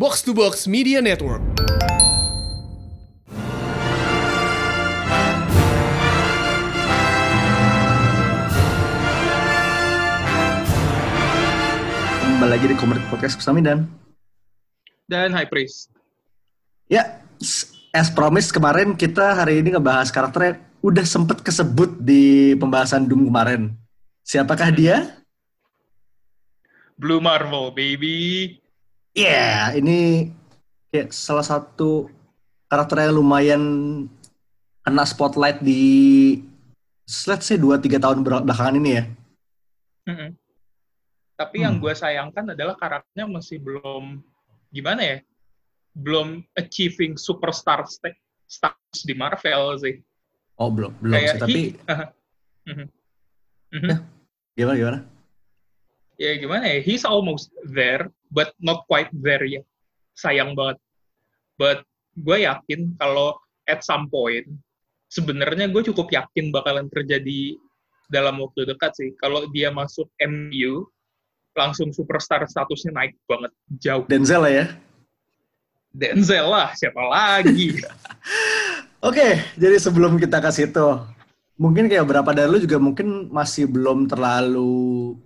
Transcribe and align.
Box 0.00 0.24
to 0.24 0.32
Box 0.32 0.64
Media 0.64 1.04
Network. 1.04 1.44
Kembali 12.24 12.48
lagi 12.48 12.64
di 12.64 12.76
Komedi 12.80 13.04
Podcast 13.12 13.36
Kusami 13.36 13.60
dan 13.60 13.84
dan 15.04 15.36
High 15.36 15.52
Priest. 15.52 15.92
ya 16.88 17.20
as 17.92 18.08
promised 18.08 18.56
kemarin 18.56 18.96
kita 18.96 19.36
hari 19.36 19.60
ini 19.60 19.76
ngebahas 19.76 20.08
karakternya 20.08 20.64
udah 20.80 21.04
sempet 21.04 21.44
kesebut 21.44 22.00
di 22.00 22.56
pembahasan 22.56 23.04
Doom 23.04 23.28
kemarin. 23.28 23.76
Siapakah 24.24 24.72
dia? 24.72 25.12
Blue 26.96 27.20
Marvel, 27.20 27.68
baby. 27.76 28.59
Ya, 29.10 29.74
ini 29.74 30.30
kayak 30.90 31.10
salah 31.10 31.42
satu 31.42 32.06
karakter 32.70 33.10
yang 33.10 33.18
lumayan 33.18 33.62
kena 34.86 35.02
spotlight 35.02 35.58
di 35.58 36.38
let's 37.26 37.50
say 37.50 37.58
2-3 37.58 37.98
tahun 37.98 38.22
belakangan 38.22 38.78
ini 38.78 38.90
ya. 38.94 39.04
Mm-mm. 40.06 40.30
Tapi 41.34 41.56
yang 41.64 41.80
Hmm. 41.80 41.82
gue 41.82 41.94
sayangkan 41.96 42.54
adalah 42.54 42.76
karakternya 42.78 43.26
masih 43.26 43.58
belum 43.58 44.22
gimana 44.70 45.02
ya? 45.02 45.16
Belum 45.90 46.46
achieving 46.54 47.18
superstar 47.18 47.82
sta- 47.90 48.14
status 48.46 49.02
di 49.02 49.14
Marvel 49.16 49.74
sih. 49.80 49.96
Oh, 50.54 50.70
belum, 50.70 50.94
belum 51.02 51.14
Kayak 51.18 51.34
sih, 51.34 51.40
tapi 51.42 51.60
he- 51.74 51.78
Mhm. 52.70 52.86
Mhm. 53.74 53.88
Ya. 53.90 53.96
gimana 54.54 54.76
gimana? 54.78 54.98
ya 56.14 56.30
gimana 56.36 56.64
ya? 56.68 56.78
He's 56.84 57.02
almost 57.02 57.48
there, 57.64 58.12
but 58.30 58.54
not 58.62 58.86
quite 58.86 59.10
there 59.12 59.42
yet. 59.44 59.66
Sayang 60.16 60.54
banget. 60.54 60.78
But 61.58 61.84
gue 62.16 62.46
yakin 62.46 62.96
kalau 62.96 63.36
at 63.68 63.82
some 63.84 64.08
point, 64.08 64.46
sebenarnya 65.10 65.68
gue 65.68 65.82
cukup 65.92 66.08
yakin 66.10 66.54
bakalan 66.54 66.86
terjadi 66.88 67.58
dalam 68.10 68.42
waktu 68.42 68.66
dekat 68.66 68.94
sih. 68.96 69.10
Kalau 69.18 69.46
dia 69.50 69.70
masuk 69.70 70.10
MU, 70.22 70.86
langsung 71.54 71.90
superstar 71.90 72.46
statusnya 72.46 72.94
naik 72.94 73.14
banget 73.26 73.52
jauh. 73.82 74.04
Denzel 74.06 74.42
lah 74.46 74.52
ya. 74.52 74.66
Denzel 75.90 76.46
lah, 76.46 76.70
siapa 76.78 77.02
lagi? 77.02 77.78
Oke, 79.08 79.42
jadi 79.58 79.76
sebelum 79.80 80.20
kita 80.20 80.38
ke 80.38 80.50
situ, 80.54 80.86
mungkin 81.56 81.88
kayak 81.90 82.06
berapa 82.06 82.30
dari 82.30 82.48
lu 82.52 82.60
juga 82.62 82.78
mungkin 82.78 83.32
masih 83.32 83.66
belum 83.66 84.06
terlalu 84.06 85.16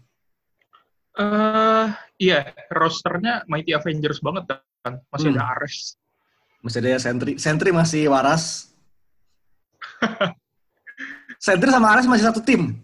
Eh, 1.18 1.86
iya, 2.16 2.54
rosternya 2.70 3.42
Mighty 3.44 3.74
Avengers 3.74 4.22
banget 4.22 4.46
kan. 4.80 5.02
Masih 5.10 5.30
Hmm. 5.30 5.36
ada 5.36 5.44
Ares. 5.58 5.98
Masih 6.62 6.78
ada 6.78 6.88
ya 6.94 6.98
Sentry. 7.02 7.32
Sentry 7.36 7.70
masih 7.74 8.06
waras. 8.06 8.70
Sentry 11.42 11.68
sama 11.68 11.90
Ares 11.92 12.06
masih 12.06 12.24
satu 12.24 12.40
tim. 12.40 12.78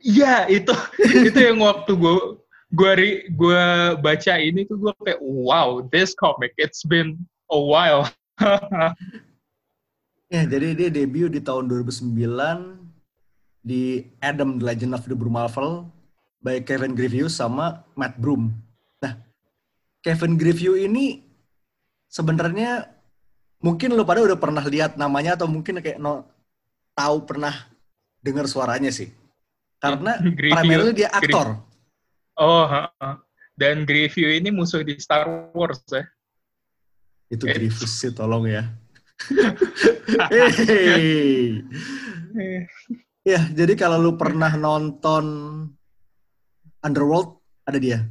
Iya, 0.00 0.48
itu 0.48 0.72
itu 1.28 1.36
yang 1.36 1.60
waktu 1.60 1.92
gue 1.92 2.16
gue 2.74 2.92
gue 3.30 3.64
baca 4.02 4.32
ini 4.38 4.66
tuh 4.66 4.78
gue 4.80 4.92
kayak 5.06 5.22
wow, 5.22 5.84
this 5.94 6.16
comic 6.18 6.50
it's 6.58 6.82
been 6.82 7.14
a 7.52 7.58
while. 7.58 8.10
Ya, 10.26 10.42
jadi 10.42 10.74
dia 10.74 10.88
debut 10.90 11.30
di 11.30 11.38
tahun 11.38 11.70
2009 11.70 12.10
di 13.62 14.10
Adam 14.18 14.58
The 14.58 14.64
Legend 14.66 14.98
of 14.98 15.06
the 15.06 15.14
Blue 15.14 15.30
Marvel 15.30 15.86
by 16.42 16.66
Kevin 16.66 16.98
Grievous 16.98 17.38
sama 17.38 17.86
Matt 17.94 18.18
Broom. 18.18 18.50
Nah, 18.98 19.14
Kevin 20.02 20.34
Grievous 20.34 20.82
ini 20.82 21.22
sebenarnya 22.10 22.90
mungkin 23.62 23.94
lo 23.94 24.02
pada 24.02 24.26
udah 24.26 24.34
pernah 24.34 24.66
lihat 24.66 24.98
namanya 24.98 25.38
atau 25.38 25.46
mungkin 25.46 25.78
kayak 25.78 26.02
no, 26.02 26.26
tahu 26.98 27.22
pernah 27.22 27.54
dengar 28.18 28.50
suaranya 28.50 28.90
sih. 28.90 29.14
Karena 29.78 30.18
primarily 30.34 30.90
dia 30.90 31.10
aktor. 31.14 31.65
Oh, 32.36 32.68
ha, 32.68 32.92
ha. 33.00 33.10
dan 33.56 33.88
Grievous 33.88 34.36
ini 34.36 34.52
musuh 34.52 34.84
di 34.84 35.00
Star 35.00 35.24
Wars 35.56 35.80
ya. 35.88 36.04
Itu 37.32 37.48
Eh. 37.48 37.56
Grievous 37.56 37.88
sih 37.96 38.12
tolong 38.12 38.44
ya. 38.44 38.68
Hey. 40.36 41.64
Ya, 43.24 43.40
jadi 43.50 43.72
kalau 43.74 43.96
lu 43.98 44.12
pernah 44.14 44.52
nonton 44.54 45.24
Underworld, 46.84 47.40
ada 47.64 47.80
dia. 47.80 48.04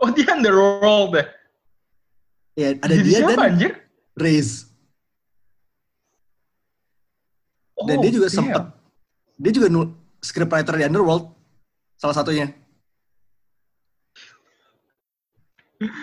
Oh, 0.00 0.08
dia 0.10 0.26
Underworld 0.32 1.12
ya. 1.14 1.24
Ya, 2.56 2.68
ada 2.80 2.94
Jadi 2.96 3.04
dia 3.04 3.18
siapa, 3.20 3.30
dan 3.36 3.46
anjir? 3.52 3.72
Reyes. 4.16 4.72
Dan 7.84 7.96
Oh, 7.98 8.02
dia 8.02 8.10
juga 8.10 8.28
damn. 8.32 8.38
sempet, 8.40 8.64
dia 9.36 9.52
juga 9.52 9.66
nu 9.68 9.92
scriptwriter 10.24 10.74
di 10.80 10.84
Underworld, 10.88 11.33
salah 12.04 12.20
satunya. 12.20 12.52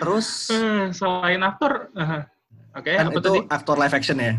Terus, 0.02 0.50
Hmm, 0.50 0.90
selain 0.90 1.38
aktor, 1.46 1.94
uh, 1.94 2.26
oke, 2.74 2.90
kan 2.90 3.06
apa 3.06 3.14
itu 3.14 3.22
tadi? 3.22 3.40
aktor 3.46 3.76
live 3.78 3.94
action 3.94 4.18
ya. 4.18 4.34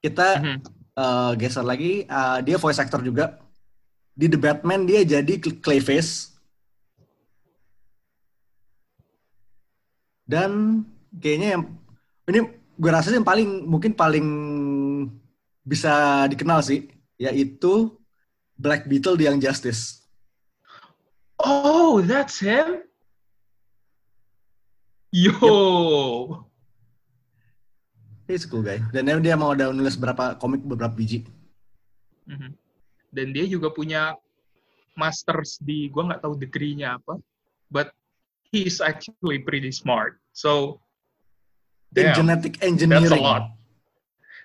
Kita 0.00 0.40
Mhm. 0.40 0.58
eh, 0.96 1.32
geser 1.36 1.60
lagi, 1.60 2.08
eh, 2.08 2.38
dia 2.40 2.56
voice 2.56 2.80
actor 2.80 3.04
juga. 3.04 3.36
Di 4.16 4.32
The 4.32 4.40
Batman 4.40 4.88
dia 4.88 5.04
jadi 5.04 5.36
Cl- 5.36 5.60
Clayface. 5.60 6.32
Dan 10.24 10.80
kayaknya 11.20 11.60
yang 11.60 11.62
ini 12.24 12.40
gue 12.80 12.90
rasa 12.90 13.12
sih 13.12 13.20
yang 13.20 13.28
paling 13.28 13.68
mungkin 13.68 13.92
paling 13.92 14.26
bisa 15.60 16.24
dikenal 16.32 16.64
sih, 16.64 16.88
yaitu 17.20 17.92
Black 18.56 18.88
Beetle 18.88 19.20
di 19.20 19.28
Young 19.28 19.44
Justice. 19.44 20.05
Oh, 21.46 22.02
that's 22.02 22.42
him? 22.42 22.82
Yo. 25.14 26.42
He's 28.26 28.42
a 28.44 28.48
cool 28.50 28.66
guy. 28.66 28.82
Dan 28.90 29.06
dia- 29.22 29.38
mau 29.38 29.54
udah 29.54 29.70
nulis 29.70 29.94
beberapa 29.94 30.34
komik 30.42 30.66
beberapa 30.66 30.90
biji. 30.90 31.22
Mhm. 32.26 32.50
Dan 33.14 33.30
dia 33.30 33.46
juga 33.46 33.70
punya 33.70 34.18
masters 34.98 35.62
di, 35.62 35.86
gua 35.86 36.10
nggak 36.10 36.26
tahu 36.26 36.34
degree-nya 36.34 36.98
apa, 36.98 37.22
but 37.70 37.94
he's 38.50 38.82
actually 38.82 39.38
pretty 39.38 39.70
smart. 39.70 40.18
So, 40.34 40.82
damn, 41.94 42.18
genetic 42.18 42.58
that's 42.58 42.66
engineering. 42.66 43.14
a 43.14 43.22
lot. 43.22 43.44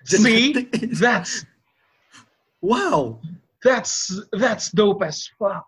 Genetic- 0.06 0.70
See, 0.70 0.94
that's 0.94 1.42
Wow. 2.62 3.18
that's 3.66 4.14
that's 4.30 4.70
dope 4.70 5.02
as 5.02 5.26
fuck. 5.34 5.66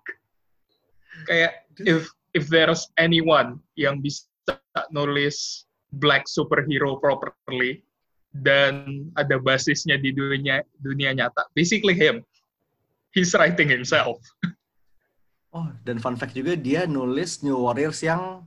Kayak 1.24 1.52
if 1.82 2.06
if 2.32 2.44
there's 2.48 2.90
anyone 2.96 3.62
yang 3.74 3.98
bisa 3.98 4.26
nulis 4.90 5.64
black 5.94 6.26
superhero 6.26 6.98
properly 6.98 7.86
dan 8.34 9.06
ada 9.14 9.38
basisnya 9.38 9.94
di 9.94 10.10
dunia 10.10 10.60
dunia 10.82 11.14
nyata, 11.14 11.46
basically 11.54 11.94
him. 11.94 12.20
He's 13.14 13.30
writing 13.32 13.70
himself. 13.70 14.18
Oh, 15.54 15.70
dan 15.86 16.02
fun 16.02 16.18
fact 16.18 16.34
juga 16.34 16.58
dia 16.58 16.82
nulis 16.82 17.38
New 17.46 17.54
Warriors 17.54 18.02
yang 18.02 18.42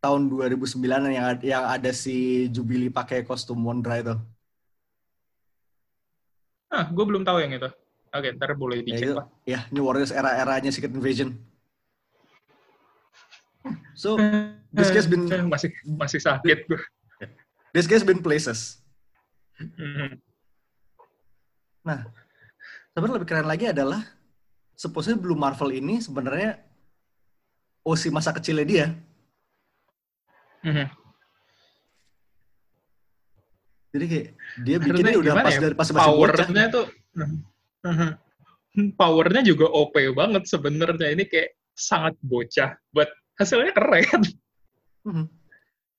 tahun 0.00 0.32
2009 0.32 0.80
yang 1.12 1.28
yang 1.44 1.64
ada 1.68 1.92
si 1.92 2.48
Jubilee 2.48 2.88
pakai 2.88 3.20
kostum 3.20 3.60
Wondra 3.60 4.00
itu. 4.00 4.16
Ah, 6.72 6.88
gue 6.88 7.04
belum 7.04 7.20
tahu 7.20 7.36
yang 7.44 7.52
itu. 7.52 7.68
Oke, 8.16 8.32
ntar 8.32 8.56
boleh 8.56 8.80
Ya, 8.80 8.96
dicek 8.96 9.06
itu, 9.08 9.12
lah. 9.12 9.28
ya 9.44 9.60
New 9.68 9.84
Warriors 9.84 10.08
era-eranya 10.08 10.72
Secret 10.72 10.96
Invasion. 10.96 11.36
So, 13.94 14.16
this 14.76 14.90
guy's 14.90 15.08
been 15.08 15.28
masih 15.46 15.70
masih 15.84 16.18
sakit 16.18 16.66
gue. 16.66 16.82
this 17.76 17.86
guy's 17.86 18.04
been 18.04 18.20
places. 18.20 18.82
Mhm. 19.58 20.18
Nah, 21.82 22.06
sebenarnya 22.94 23.16
lebih 23.18 23.28
keren 23.28 23.48
lagi 23.48 23.70
adalah 23.70 24.02
supposedly 24.78 25.18
Blue 25.18 25.38
Marvel 25.38 25.74
ini 25.74 25.98
sebenarnya 25.98 26.62
OC 27.82 28.10
masa 28.14 28.30
kecilnya 28.34 28.66
dia. 28.66 28.86
Mhm. 30.62 30.86
Jadi 33.92 34.04
kayak 34.08 34.28
dia 34.64 34.76
bikinnya 34.80 35.20
udah 35.20 35.34
pas 35.36 35.52
ya, 35.52 35.60
dari 35.60 35.74
pas 35.76 35.88
masih 35.92 36.00
powernya 36.00 36.64
tuh 36.72 36.86
powernya 38.96 39.42
juga 39.44 39.68
OP 39.68 39.92
banget 40.16 40.48
sebenarnya 40.48 41.12
ini 41.12 41.28
kayak 41.28 41.60
sangat 41.76 42.16
bocah 42.24 42.72
but 42.88 43.12
hasilnya 43.36 43.72
keren. 43.72 44.22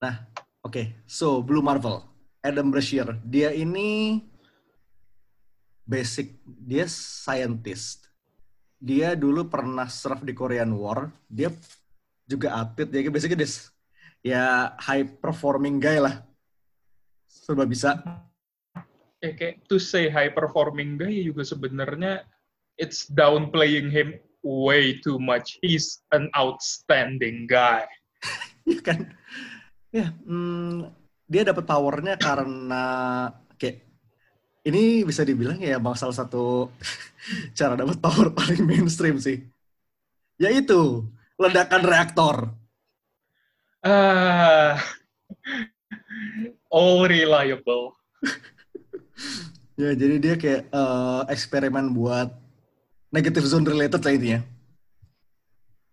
Nah, 0.04 0.16
oke. 0.64 1.04
So, 1.08 1.40
Blue 1.44 1.64
Marvel. 1.64 2.04
Adam 2.44 2.70
Brashear. 2.76 3.16
Dia 3.24 3.56
ini 3.56 4.20
basic, 5.88 6.36
dia 6.44 6.84
scientist. 6.92 8.12
Dia 8.84 9.16
dulu 9.16 9.48
pernah 9.48 9.88
serve 9.88 10.28
di 10.28 10.36
Korean 10.36 10.76
War. 10.76 11.08
Dia 11.32 11.48
juga 12.28 12.60
atlet. 12.60 12.92
Jadi 12.92 13.08
basically 13.08 13.40
dia 13.40 13.52
ya 14.24 14.44
high 14.76 15.08
performing 15.08 15.80
guy 15.80 16.04
lah. 16.04 16.20
Serba 17.32 17.64
bisa. 17.64 18.00
Ya, 19.24 19.32
kayak 19.32 19.64
to 19.72 19.80
say 19.80 20.12
high 20.12 20.36
performing 20.36 21.00
guy 21.00 21.24
juga 21.24 21.48
sebenarnya 21.48 22.28
it's 22.76 23.08
downplaying 23.08 23.88
him 23.88 24.20
way 24.44 25.00
too 25.00 25.18
much. 25.18 25.58
He's 25.64 26.04
an 26.12 26.28
outstanding 26.36 27.48
guy. 27.48 27.88
Iya 28.68 28.80
kan? 28.88 29.00
Ya, 29.90 30.12
hmm, 30.12 30.92
dia 31.26 31.48
dapat 31.48 31.64
powernya 31.64 32.20
karena 32.20 32.86
kayak 33.56 33.88
ini 34.68 35.04
bisa 35.08 35.24
dibilang 35.24 35.60
ya 35.60 35.80
bang 35.80 35.96
salah 35.96 36.16
satu 36.16 36.70
cara 37.58 37.80
dapat 37.80 37.98
power 38.04 38.30
paling 38.36 38.68
mainstream 38.68 39.18
sih. 39.18 39.42
Yaitu 40.38 41.08
ledakan 41.40 41.84
reaktor. 41.88 42.36
Ah, 43.84 44.80
all 46.72 47.04
reliable. 47.04 47.92
ya, 49.82 49.92
jadi 49.92 50.16
dia 50.24 50.36
kayak 50.40 50.72
uh, 50.72 51.28
eksperimen 51.28 51.92
buat 51.92 52.32
negative 53.14 53.46
zone 53.46 53.64
related 53.70 54.02
lah 54.02 54.14
intinya. 54.18 54.42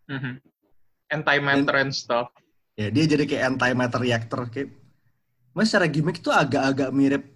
Mm-hmm. 0.08 0.34
Antimatter 1.12 1.76
and, 1.76 1.92
and 1.92 1.92
stuff. 1.92 2.32
Ya, 2.80 2.88
dia 2.88 3.04
jadi 3.04 3.28
kayak 3.28 3.44
antimatter 3.54 4.00
reactor 4.00 4.48
kayak 4.48 4.72
Mas 5.52 5.68
secara 5.68 5.90
gimmick 5.90 6.22
itu 6.22 6.30
agak-agak 6.30 6.90
mirip 6.94 7.26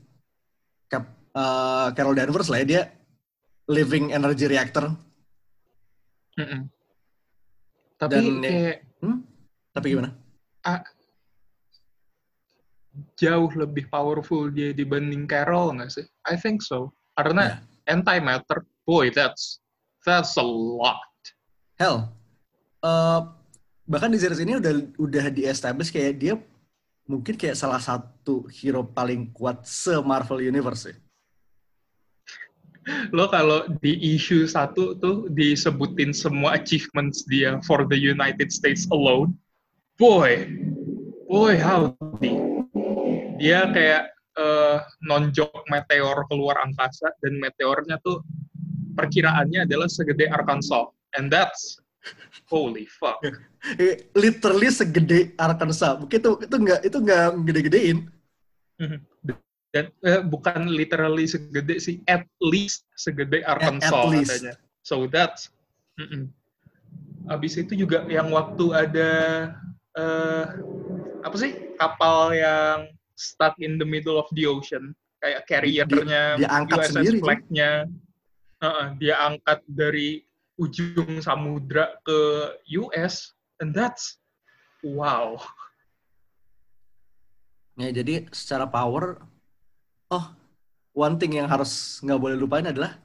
Cap, 0.86 1.04
uh, 1.34 1.90
Carol 1.92 2.14
Danvers 2.16 2.48
lah 2.48 2.62
ya. 2.62 2.66
Dia 2.66 2.82
living 3.68 4.14
energy 4.14 4.46
reactor. 4.46 4.94
Mm 6.38 6.46
-mm. 6.46 6.60
Tapi 7.98 8.14
Dan, 8.14 8.24
ya, 8.42 8.50
kayak... 8.50 8.76
Hmm? 9.02 9.18
Tapi 9.74 9.86
gimana? 9.90 10.10
Uh, 10.62 10.82
jauh 13.18 13.50
lebih 13.58 13.90
powerful 13.90 14.46
dia 14.54 14.70
dibanding 14.70 15.26
Carol 15.26 15.74
nggak 15.74 15.90
sih? 15.90 16.06
I 16.30 16.38
think 16.38 16.62
so. 16.62 16.94
Karena 17.18 17.58
yeah. 17.58 17.92
antimatter, 17.98 18.62
boy, 18.86 19.10
that's 19.10 19.63
that's 20.04 20.36
a 20.36 20.44
lot. 20.44 21.00
Hell, 21.80 22.12
uh, 22.84 23.34
bahkan 23.88 24.12
di 24.12 24.20
series 24.20 24.38
ini 24.38 24.60
udah 24.60 24.72
udah 25.00 25.24
di 25.32 25.48
establish 25.48 25.90
kayak 25.90 26.14
dia 26.20 26.34
mungkin 27.04 27.36
kayak 27.36 27.58
salah 27.58 27.80
satu 27.80 28.48
hero 28.48 28.84
paling 28.84 29.32
kuat 29.34 29.64
se 29.66 29.92
Marvel 30.04 30.44
Universe 30.44 30.92
ya. 30.92 30.96
Lo 33.16 33.32
kalau 33.32 33.64
di 33.80 33.96
issue 34.12 34.44
satu 34.44 34.92
tuh 35.00 35.32
disebutin 35.32 36.12
semua 36.12 36.60
achievements 36.60 37.24
dia 37.24 37.56
for 37.64 37.88
the 37.88 37.96
United 37.96 38.52
States 38.52 38.84
alone, 38.92 39.32
boy, 39.96 40.44
boy 41.24 41.56
howdy. 41.56 42.36
Dia 43.40 43.72
kayak 43.72 44.12
uh, 44.36 44.84
nonjok 45.00 45.64
meteor 45.72 46.28
keluar 46.28 46.60
angkasa 46.60 47.08
dan 47.24 47.40
meteornya 47.40 47.96
tuh 48.04 48.20
perkiraannya 48.94 49.66
adalah 49.66 49.90
segede 49.90 50.30
Arkansas, 50.30 50.90
and 51.18 51.30
that's 51.30 51.78
Holy 52.48 52.86
fuck. 52.86 53.20
Eh, 53.80 54.12
literally 54.12 54.68
segede 54.68 55.32
Arkansas. 55.40 55.96
Mungkin 55.96 56.20
itu 56.20 56.32
itu 56.44 56.56
nggak 56.60 56.80
itu 56.84 56.98
nggak 57.00 57.28
gede-gedein. 57.48 57.98
Mhm. 58.76 58.98
Dan 59.72 59.88
eh, 60.04 60.20
bukan 60.20 60.68
literally 60.68 61.24
segede 61.24 61.80
sih, 61.80 62.04
at 62.04 62.28
least 62.44 62.84
segede 62.92 63.40
Arkansas 63.48 63.88
at, 63.88 64.04
at 64.04 64.12
least. 64.12 64.28
katanya. 64.36 64.54
So 64.84 65.08
that's. 65.08 65.48
Mm 65.96 66.06
-mm. 66.12 66.22
Abis 67.32 67.56
itu 67.56 67.72
juga 67.72 68.04
yang 68.04 68.28
waktu 68.36 68.68
ada 68.76 69.12
uh, 69.96 70.44
apa 71.24 71.36
sih 71.40 71.72
kapal 71.80 72.36
yang 72.36 72.92
stuck 73.16 73.56
in 73.64 73.80
the 73.80 73.86
middle 73.88 74.20
of 74.20 74.28
the 74.36 74.44
ocean 74.44 74.92
kayak 75.24 75.48
carriernya 75.48 76.36
dia, 76.36 76.44
dia 76.44 76.50
angkat 76.52 76.84
USS 76.84 76.88
sendiri 76.92 77.18
flag-nya 77.24 77.70
uh, 78.64 78.86
dia 78.96 79.20
angkat 79.20 79.60
dari 79.68 80.24
ujung 80.56 81.20
samudra 81.20 81.98
ke 82.06 82.18
US 82.80 83.34
and 83.60 83.76
that's 83.76 84.16
wow. 84.80 85.36
Ya 87.74 87.90
jadi 87.90 88.30
secara 88.30 88.64
power 88.70 89.20
oh 90.08 90.26
one 90.94 91.18
thing 91.18 91.36
yang 91.36 91.50
harus 91.50 91.98
nggak 92.00 92.20
boleh 92.22 92.36
lupain 92.38 92.64
adalah 92.64 92.96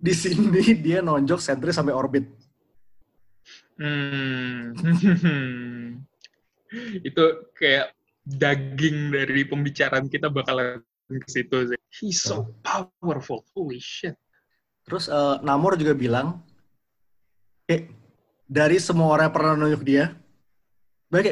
di 0.00 0.16
sini 0.16 0.74
dia 0.84 1.04
nonjok 1.04 1.38
sentri 1.38 1.70
sampai 1.70 1.94
orbit. 1.94 2.24
Hmm. 3.80 4.76
itu 7.08 7.24
kayak 7.56 7.96
daging 8.24 9.10
dari 9.10 9.42
pembicaraan 9.48 10.06
kita 10.08 10.28
bakalan 10.28 10.80
ke 11.10 11.28
situ 11.28 11.74
sih. 11.74 11.80
He's 11.90 12.20
so 12.22 12.54
powerful. 12.62 13.42
Holy 13.52 13.82
shit. 13.82 14.14
Terus 14.90 15.06
uh, 15.06 15.38
Namor 15.46 15.78
juga 15.78 15.94
bilang 15.94 16.42
kayak 17.70 17.94
dari 18.50 18.82
semua 18.82 19.14
orang 19.14 19.30
yang 19.30 19.36
pernah 19.38 19.54
nunjuk 19.54 19.86
dia, 19.86 20.10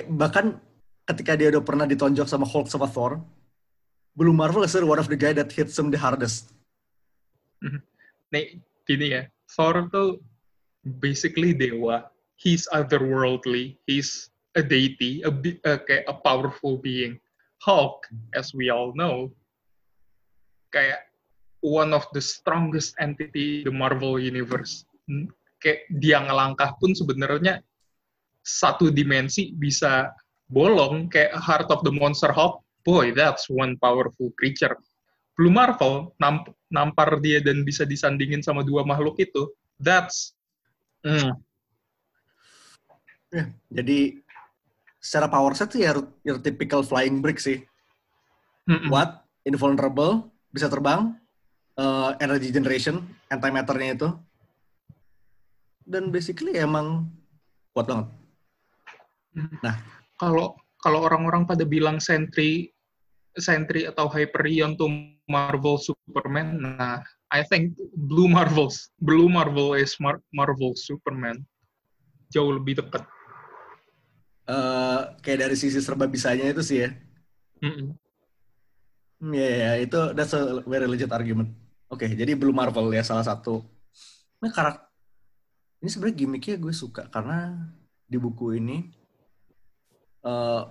bahkan, 0.07 0.63
ketika 1.03 1.35
dia 1.35 1.51
udah 1.51 1.67
pernah 1.67 1.83
ditonjok 1.83 2.31
sama 2.31 2.47
Hulk 2.47 2.71
sama 2.71 2.87
Thor, 2.87 3.19
Blue 4.15 4.31
Marvel 4.31 4.63
is 4.63 4.79
one 4.79 5.03
of 5.03 5.11
the 5.11 5.19
guy 5.19 5.35
that 5.35 5.51
hits 5.51 5.75
him 5.75 5.91
the 5.91 5.99
hardest. 5.99 6.55
Nih, 8.35 8.63
gini 8.87 9.19
ya, 9.19 9.23
Thor 9.51 9.91
tuh 9.91 10.23
basically 11.03 11.51
dewa. 11.51 12.07
He's 12.39 12.71
otherworldly. 12.71 13.75
He's 13.91 14.31
a 14.55 14.63
deity, 14.63 15.27
a, 15.27 15.35
a, 15.67 15.83
kayak 15.83 16.07
a 16.07 16.15
powerful 16.23 16.79
being. 16.79 17.19
Hulk, 17.67 18.07
as 18.39 18.55
we 18.55 18.71
all 18.71 18.95
know, 18.95 19.35
kayak 20.71 21.08
one 21.65 21.91
of 21.91 22.07
the 22.15 22.23
strongest 22.23 22.95
entity 23.03 23.67
the 23.67 23.75
Marvel 23.75 24.19
Universe 24.21 24.87
kayak 25.59 25.91
dia 25.99 26.23
ngelangkah 26.23 26.79
pun 26.79 26.95
sebenarnya 26.95 27.63
satu 28.43 28.89
dimensi 28.89 29.53
bisa 29.53 30.09
bolong 30.49 31.11
kayak 31.13 31.37
Heart 31.37 31.69
of 31.69 31.81
the 31.85 31.93
Monster 31.93 32.33
Hulk. 32.33 32.65
Boy, 32.87 33.13
that's 33.13 33.53
one 33.53 33.77
powerful 33.77 34.33
creature. 34.41 34.73
Blue 35.37 35.53
Marvel 35.53 36.17
namp 36.17 36.49
nampar 36.73 37.21
dia 37.21 37.45
dan 37.45 37.63
bisa 37.63 37.85
disandingin 37.85 38.41
sama 38.41 38.65
dua 38.65 38.81
makhluk 38.87 39.21
itu. 39.21 39.53
That's 39.77 40.33
mm. 41.05 41.37
jadi 43.69 44.25
secara 45.05 45.29
power 45.29 45.53
set 45.53 45.77
sih 45.77 45.85
ya 45.85 46.01
your 46.25 46.41
typical 46.41 46.81
flying 46.81 47.21
brick 47.21 47.37
sih. 47.37 47.61
Mm 48.65 48.89
-mm. 48.89 48.89
What? 48.89 49.21
Invulnerable, 49.45 50.29
bisa 50.53 50.69
terbang, 50.69 51.17
uh, 51.79 52.19
energy 52.19 52.51
generation, 52.51 53.07
antimatternya 53.31 53.91
itu, 53.95 54.09
dan 55.87 56.11
basically 56.13 56.59
emang 56.59 57.09
kuat 57.73 57.89
banget. 57.89 58.09
Nah, 59.63 59.79
kalau 60.19 60.59
kalau 60.83 61.07
orang-orang 61.07 61.47
pada 61.47 61.63
bilang 61.63 62.03
Sentry 62.03 62.75
Sentry 63.39 63.87
atau 63.87 64.11
Hyperion 64.11 64.75
tuh 64.75 64.91
Marvel 65.31 65.79
Superman, 65.79 66.59
nah 66.59 66.99
I 67.31 67.47
think 67.47 67.79
Blue 67.95 68.27
Marvels, 68.27 68.91
Blue 68.99 69.31
Marvel 69.31 69.79
is 69.79 69.95
Mar 70.03 70.19
Marvel 70.35 70.75
Superman 70.75 71.47
jauh 72.35 72.53
lebih 72.53 72.83
dekat. 72.83 73.07
Uh, 74.49 75.13
kayak 75.21 75.45
dari 75.45 75.57
sisi 75.61 75.79
serba 75.79 76.09
bisanya 76.09 76.49
itu 76.49 76.65
sih 76.65 76.89
ya. 76.89 76.91
Mm 77.61 77.73
-mm. 77.73 77.89
Ya, 79.35 79.39
yeah, 79.39 79.55
yeah, 79.61 79.75
itu 79.83 80.01
that's 80.17 80.33
a 80.33 80.63
very 80.65 80.87
legit 80.89 81.11
argument. 81.11 81.53
Oke, 81.89 82.05
okay, 82.05 82.11
jadi 82.13 82.37
Blue 82.37 82.53
Marvel 82.53 82.93
ya 82.93 83.01
salah 83.01 83.25
satu. 83.25 83.65
Nah, 84.45 84.53
karakter 84.53 84.89
ini 85.79 85.89
sebenarnya 85.89 86.17
gimmicknya 86.21 86.57
gue 86.59 86.75
suka 86.75 87.07
karena 87.09 87.55
di 88.05 88.19
buku 88.19 88.59
ini 88.59 88.91
uh, 90.27 90.67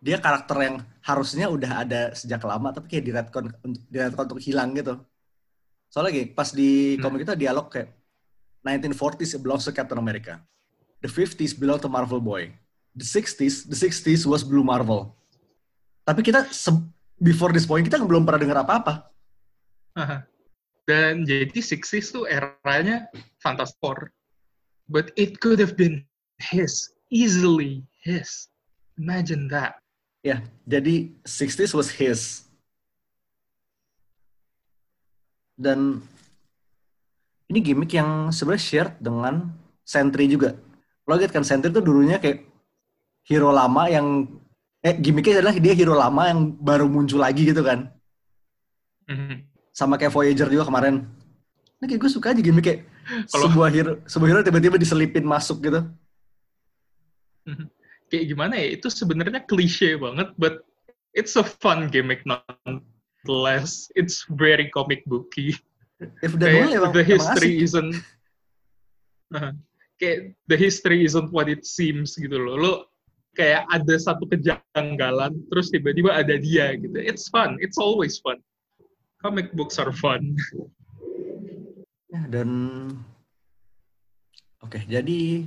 dia 0.00 0.16
karakter 0.18 0.56
yang 0.60 0.76
harusnya 1.04 1.46
udah 1.52 1.84
ada 1.84 2.00
sejak 2.16 2.40
lama 2.42 2.72
tapi 2.72 2.88
kayak 2.88 3.04
di 3.04 3.12
retcon 3.12 3.44
di 3.86 3.96
retcon 4.00 4.26
untuk 4.32 4.42
hilang 4.42 4.72
gitu. 4.72 4.96
Soalnya 5.90 6.22
gini, 6.22 6.26
pas 6.30 6.48
di 6.54 6.96
hmm. 6.96 7.00
komik 7.02 7.20
kita 7.26 7.34
dialog 7.34 7.66
kayak 7.68 7.90
1940s 8.64 9.36
belongs 9.42 9.66
to 9.66 9.74
Captain 9.74 9.98
America. 9.98 10.38
The 11.00 11.08
50s 11.08 11.56
belong 11.56 11.80
to 11.80 11.88
Marvel 11.88 12.20
Boy. 12.20 12.52
The 12.92 13.06
60s, 13.06 13.66
the 13.70 13.78
60s 13.78 14.28
was 14.28 14.44
Blue 14.44 14.62
Marvel. 14.62 15.16
Tapi 16.04 16.20
kita 16.20 16.44
before 17.20 17.52
this 17.54 17.64
point 17.64 17.86
kita 17.86 18.00
belum 18.02 18.22
pernah 18.22 18.40
dengar 18.40 18.58
apa-apa. 18.62 19.09
Dan 20.90 21.22
jadi 21.22 21.54
Sixties 21.62 22.10
tuh 22.10 22.26
eranya 22.26 23.06
Fantastic 23.38 23.78
Four. 23.78 24.10
But 24.90 25.14
it 25.14 25.38
could 25.38 25.62
have 25.62 25.78
been 25.78 26.02
his, 26.42 26.90
easily 27.14 27.86
his. 28.02 28.50
Imagine 28.98 29.46
that. 29.54 29.78
Ya, 30.20 30.42
jadi 30.66 31.14
60s 31.24 31.72
was 31.72 31.94
his. 31.94 32.50
Dan 35.54 36.02
ini 37.46 37.58
gimmick 37.62 37.92
yang 37.94 38.34
sebenarnya 38.34 38.64
shared 38.64 38.94
dengan 38.98 39.52
Sentry 39.86 40.26
juga. 40.26 40.58
Lo 41.06 41.18
lihat 41.18 41.34
kan 41.34 41.46
Sentry 41.46 41.70
tuh 41.70 41.82
dulunya 41.82 42.18
kayak 42.18 42.46
hero 43.26 43.50
lama 43.50 43.90
yang 43.90 44.26
eh 44.80 44.96
gimmicknya 44.96 45.42
adalah 45.42 45.54
dia 45.58 45.74
hero 45.76 45.92
lama 45.98 46.30
yang 46.30 46.40
baru 46.56 46.86
muncul 46.88 47.20
lagi 47.20 47.46
gitu 47.46 47.60
kan. 47.60 47.90
Mhm. 49.10 49.49
Sama 49.70 49.96
kayak 49.96 50.12
Voyager 50.12 50.48
juga 50.50 50.66
kemarin. 50.66 51.06
Nah, 51.80 51.86
kayak 51.88 52.00
gue 52.02 52.10
suka 52.12 52.36
aja 52.36 52.42
gimmick 52.44 52.66
kayak 52.66 52.80
Kalau- 53.32 53.48
sebuah 53.48 53.68
hero 53.72 53.92
sebuah 54.04 54.28
hero 54.28 54.40
tiba-tiba 54.44 54.76
diselipin 54.76 55.24
masuk 55.24 55.64
gitu. 55.64 55.80
Kayak 58.10 58.26
gimana 58.26 58.58
ya? 58.58 58.74
Itu 58.74 58.90
sebenarnya 58.90 59.46
klise 59.46 59.94
banget, 59.94 60.34
but 60.34 60.66
it's 61.14 61.38
a 61.38 61.46
fun 61.46 61.86
gimmick 61.94 62.26
nonetheless. 62.26 63.86
It's 63.94 64.26
very 64.26 64.66
comic 64.74 65.06
booky. 65.06 65.54
If 66.18 66.34
udah 66.34 66.48
kayak 66.50 66.74
emang, 66.74 66.92
the 66.96 67.06
history 67.06 67.62
isn't 67.62 67.94
kayak 70.02 70.34
the 70.50 70.58
history 70.58 71.06
isn't 71.06 71.30
what 71.30 71.46
it 71.46 71.62
seems 71.62 72.18
gitu 72.18 72.34
loh. 72.34 72.58
Lo 72.58 72.72
kayak 73.38 73.70
ada 73.70 73.94
satu 73.94 74.26
kejanggalan 74.26 75.38
terus 75.46 75.70
tiba-tiba 75.70 76.10
ada 76.10 76.34
dia 76.34 76.74
gitu. 76.74 76.98
It's 76.98 77.30
fun. 77.30 77.62
It's 77.62 77.78
always 77.78 78.18
fun. 78.18 78.42
Comic 79.20 79.52
books 79.52 79.76
are 79.76 79.92
fun. 79.92 80.36
Ya, 82.10 82.26
dan 82.26 82.48
oke 84.64 84.82
jadi 84.90 85.46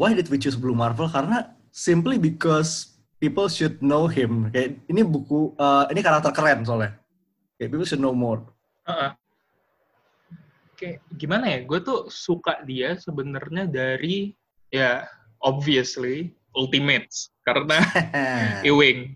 why 0.00 0.16
did 0.16 0.32
we 0.32 0.40
choose 0.40 0.56
Blue 0.56 0.72
Marvel 0.72 1.10
karena 1.12 1.52
simply 1.68 2.16
because 2.16 2.96
people 3.20 3.52
should 3.52 3.76
know 3.84 4.08
him 4.08 4.48
kayak 4.48 4.80
ini 4.88 5.04
buku 5.04 5.52
eh, 5.60 5.84
ini 5.92 6.00
karakter 6.00 6.32
keren 6.32 6.64
soalnya 6.64 6.96
kayak 7.60 7.68
people 7.68 7.84
should 7.84 8.00
know 8.00 8.16
more 8.16 8.40
Heeh. 8.88 9.10
Kayak 10.78 10.98
gimana 11.20 11.44
ya? 11.52 11.58
Gue 11.68 11.78
tuh 11.84 12.08
suka 12.08 12.64
dia 12.64 12.96
sebenarnya 12.96 13.68
dari 13.68 14.32
ya 14.72 15.04
obviously 15.44 16.32
Ultimates 16.56 17.28
karena 17.44 17.84
Ewing. 18.68 19.12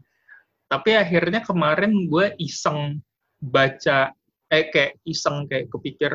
Tapi 0.68 0.90
akhirnya 0.96 1.40
kemarin 1.40 2.08
gue 2.08 2.36
iseng 2.36 3.00
baca, 3.42 4.14
eh 4.54 4.70
kayak 4.70 5.02
iseng 5.02 5.50
kayak 5.50 5.66
kepikir 5.74 6.14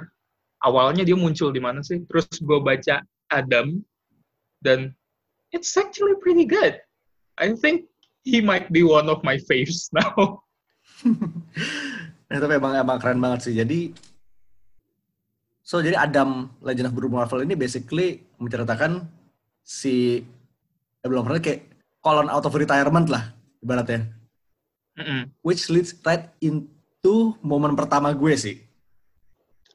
awalnya 0.64 1.04
dia 1.04 1.20
muncul 1.20 1.52
di 1.52 1.60
mana 1.60 1.84
sih? 1.84 2.02
Terus 2.08 2.28
gue 2.40 2.60
baca 2.64 3.04
Adam 3.30 3.84
dan 4.64 4.96
it's 5.52 5.76
actually 5.76 6.16
pretty 6.24 6.48
good. 6.48 6.80
I 7.38 7.54
think 7.54 7.92
he 8.26 8.42
might 8.42 8.72
be 8.74 8.82
one 8.82 9.12
of 9.12 9.22
my 9.22 9.38
faves 9.38 9.92
now. 9.96 10.42
nah, 12.28 12.38
tapi 12.42 12.54
emang 12.58 12.74
emang 12.76 12.98
keren 12.98 13.22
banget 13.22 13.50
sih 13.50 13.54
jadi 13.54 13.94
so 15.62 15.80
jadi 15.80 16.00
Adam 16.00 16.50
Legend 16.64 16.90
of 16.90 16.96
Blue 16.96 17.12
Marvel 17.12 17.46
ini 17.46 17.54
basically 17.54 18.26
menceritakan 18.42 19.06
si 19.62 20.24
eh, 21.04 21.08
Blue 21.08 21.22
Marvel 21.22 21.44
kayak 21.44 21.70
colon 22.02 22.32
out 22.32 22.46
of 22.48 22.56
retirement 22.56 23.08
lah 23.12 23.30
ibaratnya 23.62 24.10
Mm-mm. 24.98 25.30
which 25.46 25.70
leads 25.70 25.94
right 26.02 26.34
itu 27.02 27.38
momen 27.46 27.78
pertama 27.78 28.12
gue 28.12 28.34
sih. 28.36 28.58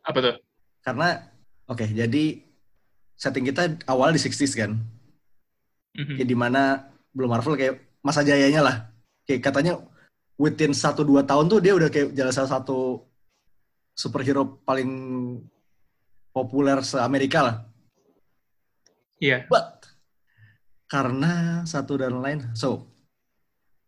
Apa 0.02 0.18
tuh? 0.18 0.36
Karena, 0.82 1.22
oke, 1.70 1.86
okay, 1.86 1.88
jadi 1.94 2.42
setting 3.14 3.46
kita 3.46 3.78
awal 3.86 4.10
di 4.10 4.18
60s 4.18 4.52
kan. 4.58 4.74
Mm-hmm. 5.94 6.16
Ya 6.18 6.24
di 6.26 6.36
mana 6.36 6.92
belum 7.14 7.30
Marvel 7.30 7.54
kayak 7.54 8.02
masa 8.02 8.26
jayanya 8.26 8.60
lah. 8.60 8.76
Kayak 9.22 9.48
katanya 9.48 9.72
within 10.34 10.74
1-2 10.74 11.22
tahun 11.22 11.46
tuh 11.46 11.60
dia 11.62 11.72
udah 11.78 11.86
kayak 11.86 12.12
jalan 12.18 12.34
salah 12.34 12.58
satu 12.58 13.06
superhero 13.94 14.58
paling 14.66 14.90
populer 16.34 16.82
se-Amerika 16.82 17.46
lah. 17.46 17.56
Iya. 19.22 19.46
Yeah. 19.46 19.48
But, 19.48 19.86
karena 20.90 21.62
satu 21.64 21.96
dan 21.96 22.18
lain, 22.20 22.52
so, 22.52 22.90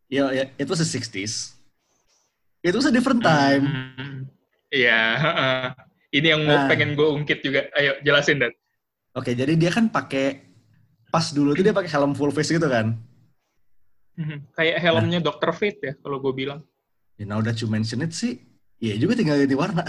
ya, 0.09 0.31
ya 0.31 0.49
itu 0.57 0.73
se-60s 0.73 1.54
itu 2.65 2.81
was 2.81 2.89
a 2.89 2.95
different 2.95 3.21
time. 3.21 3.69
Mm-hmm. 3.69 4.21
Iya. 4.73 5.03
Mm. 5.21 5.37
Uh, 5.37 5.69
ini 6.17 6.27
yang 6.33 6.43
nah. 6.49 6.65
mau 6.65 6.73
pengen 6.73 6.97
gue 6.97 7.05
ungkit 7.05 7.45
juga. 7.45 7.69
Ayo 7.77 8.01
jelasin 8.01 8.41
dan. 8.41 8.57
Oke, 9.13 9.37
jadi 9.37 9.53
dia 9.55 9.69
kan 9.69 9.93
pakai 9.93 10.49
pas 11.13 11.31
dulu 11.31 11.53
tuh 11.55 11.63
dia 11.63 11.77
pakai 11.77 11.93
helm 11.93 12.17
full 12.17 12.33
face 12.33 12.57
gitu 12.57 12.67
kan? 12.67 12.97
Mm-hmm. 14.17 14.39
Kayak 14.57 14.77
helmnya 14.81 15.19
nah. 15.21 15.27
Dr. 15.29 15.53
Fate 15.53 15.81
ya 15.85 15.93
kalau 16.01 16.19
gue 16.25 16.33
bilang. 16.33 16.65
Ya, 17.15 17.29
nah 17.29 17.39
udah 17.39 17.55
cuma 17.55 17.79
mention 17.79 18.03
it 18.03 18.11
sih, 18.11 18.43
ya 18.83 18.99
juga 18.99 19.15
tinggal 19.15 19.39
ganti 19.39 19.55
warna. 19.55 19.87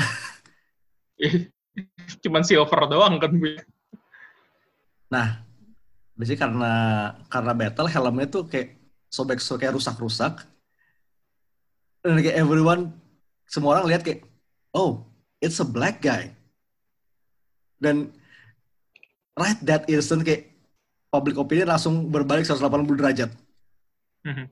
Cuman 2.21 2.45
silver 2.45 2.85
doang 2.85 3.17
kan 3.17 3.33
gue. 3.33 3.57
Nah, 5.09 5.41
biasanya 6.13 6.39
karena 6.45 6.73
karena 7.25 7.53
battle 7.57 7.89
helmnya 7.89 8.27
tuh 8.29 8.45
kayak 8.45 8.77
sobek 9.09 9.41
sobek 9.41 9.73
rusak-rusak. 9.73 10.45
Dan 12.05 12.21
kayak 12.21 12.37
everyone, 12.37 12.93
semua 13.49 13.81
orang 13.81 13.89
lihat 13.89 14.05
kayak, 14.05 14.21
oh, 14.77 15.01
it's 15.41 15.57
a 15.57 15.65
black 15.65 16.05
guy. 16.05 16.29
Dan 17.81 18.13
right 19.33 19.57
that 19.65 19.89
instant 19.89 20.21
kayak 20.21 20.53
public 21.09 21.33
opinion 21.41 21.73
langsung 21.73 22.13
berbalik 22.13 22.45
180 22.45 22.93
derajat. 22.93 23.31
Mhm. 24.21 24.45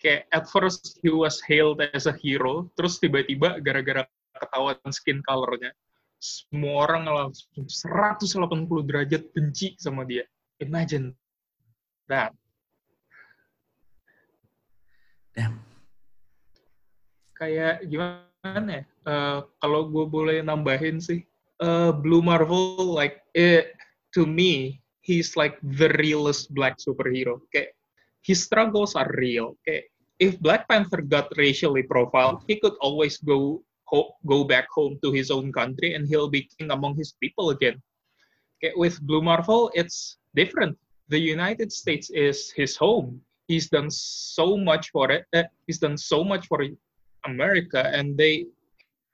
Kayak 0.00 0.32
at 0.32 0.48
first 0.48 0.96
he 1.04 1.12
was 1.12 1.44
hailed 1.44 1.84
as 1.92 2.08
a 2.08 2.14
hero, 2.16 2.72
terus 2.72 2.96
tiba-tiba 2.96 3.60
gara-gara 3.60 4.08
ketahuan 4.38 4.78
skin 4.88 5.20
color-nya, 5.28 5.74
semua 6.16 6.88
orang 6.88 7.04
langsung 7.04 7.68
180 7.68 8.80
derajat 8.86 9.28
benci 9.36 9.76
sama 9.76 10.08
dia. 10.08 10.24
Imagine 10.62 11.12
that. 12.08 12.32
Damn. 15.36 15.67
Kayak 17.38 17.86
gimana 17.86 18.82
ya? 18.82 18.84
Eh, 19.08 19.38
kalau 19.62 19.88
gue 19.88 20.04
boleh 20.04 20.38
nambahin 20.42 20.98
sih, 20.98 21.22
eh, 21.62 21.90
Blue 21.94 22.20
Marvel 22.20 22.92
like 22.92 23.22
it 23.32 23.72
to 24.12 24.26
me 24.26 24.82
he's 25.08 25.38
like 25.38 25.56
the 25.62 25.88
realest 25.96 26.52
black 26.52 26.76
superhero. 26.76 27.40
Kayak 27.54 27.72
his 28.20 28.44
struggles 28.44 28.92
are 28.92 29.08
real. 29.16 29.56
Kayak 29.64 29.88
if 30.20 30.36
Black 30.42 30.68
Panther 30.68 31.00
got 31.00 31.32
racially 31.40 31.86
profiled, 31.86 32.44
he 32.44 32.60
could 32.60 32.76
always 32.84 33.16
go 33.16 33.64
go 34.28 34.44
back 34.44 34.68
home 34.68 35.00
to 35.00 35.08
his 35.08 35.32
own 35.32 35.48
country 35.48 35.96
and 35.96 36.04
he'll 36.04 36.28
be 36.28 36.44
king 36.60 36.68
among 36.68 36.92
his 37.00 37.16
people 37.16 37.56
again. 37.56 37.80
Kayak 38.60 38.76
with 38.76 39.00
Blue 39.00 39.24
Marvel, 39.24 39.72
it's 39.72 40.20
different. 40.36 40.76
The 41.08 41.16
United 41.16 41.72
States 41.72 42.12
is 42.12 42.52
his 42.52 42.76
home. 42.76 43.24
He's 43.48 43.72
done 43.72 43.88
so 43.88 44.60
much 44.60 44.92
for 44.92 45.08
it. 45.08 45.24
eh, 45.32 45.48
he's 45.64 45.80
done 45.80 45.96
so 45.96 46.20
much 46.20 46.44
for 46.52 46.60
America, 47.26 47.82
and 47.90 48.14
they 48.14 48.46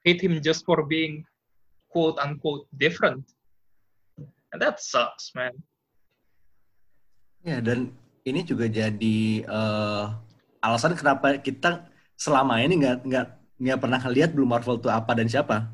hate 0.05 0.21
him 0.21 0.37
just 0.43 0.65
for 0.65 0.85
being 0.85 1.25
quote 1.89 2.19
unquote 2.21 2.67
different. 2.75 3.25
And 4.53 4.59
that 4.61 4.83
sucks, 4.83 5.33
man. 5.33 5.55
Ya, 7.45 7.61
dan 7.61 7.93
ini 8.25 8.41
juga 8.41 8.65
jadi 8.65 9.45
eh, 9.45 10.05
alasan 10.61 10.97
kenapa 10.97 11.37
kita 11.37 11.85
selama 12.17 12.57
ini 12.61 12.81
nggak 12.81 12.97
nggak 13.05 13.27
nggak 13.55 13.79
pernah 13.79 14.01
lihat 14.09 14.33
Blue 14.33 14.49
Marvel 14.49 14.81
itu 14.81 14.89
apa 14.89 15.11
dan 15.13 15.29
siapa. 15.29 15.69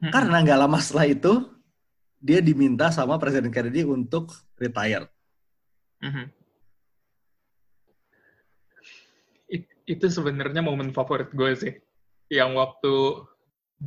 Hmm. 0.00 0.12
Karena 0.12 0.44
nggak 0.44 0.60
lama 0.60 0.78
setelah 0.80 1.08
itu 1.08 1.48
dia 2.20 2.44
diminta 2.44 2.92
sama 2.92 3.16
Presiden 3.16 3.48
Kennedy 3.48 3.82
untuk 3.82 4.32
retire. 4.60 5.08
Mhm. 6.04 6.24
It- 6.28 6.39
itu 9.90 10.06
sebenarnya 10.06 10.62
momen 10.62 10.94
favorit 10.94 11.34
gue 11.34 11.50
sih. 11.58 11.74
Yang 12.30 12.50
waktu 12.54 12.94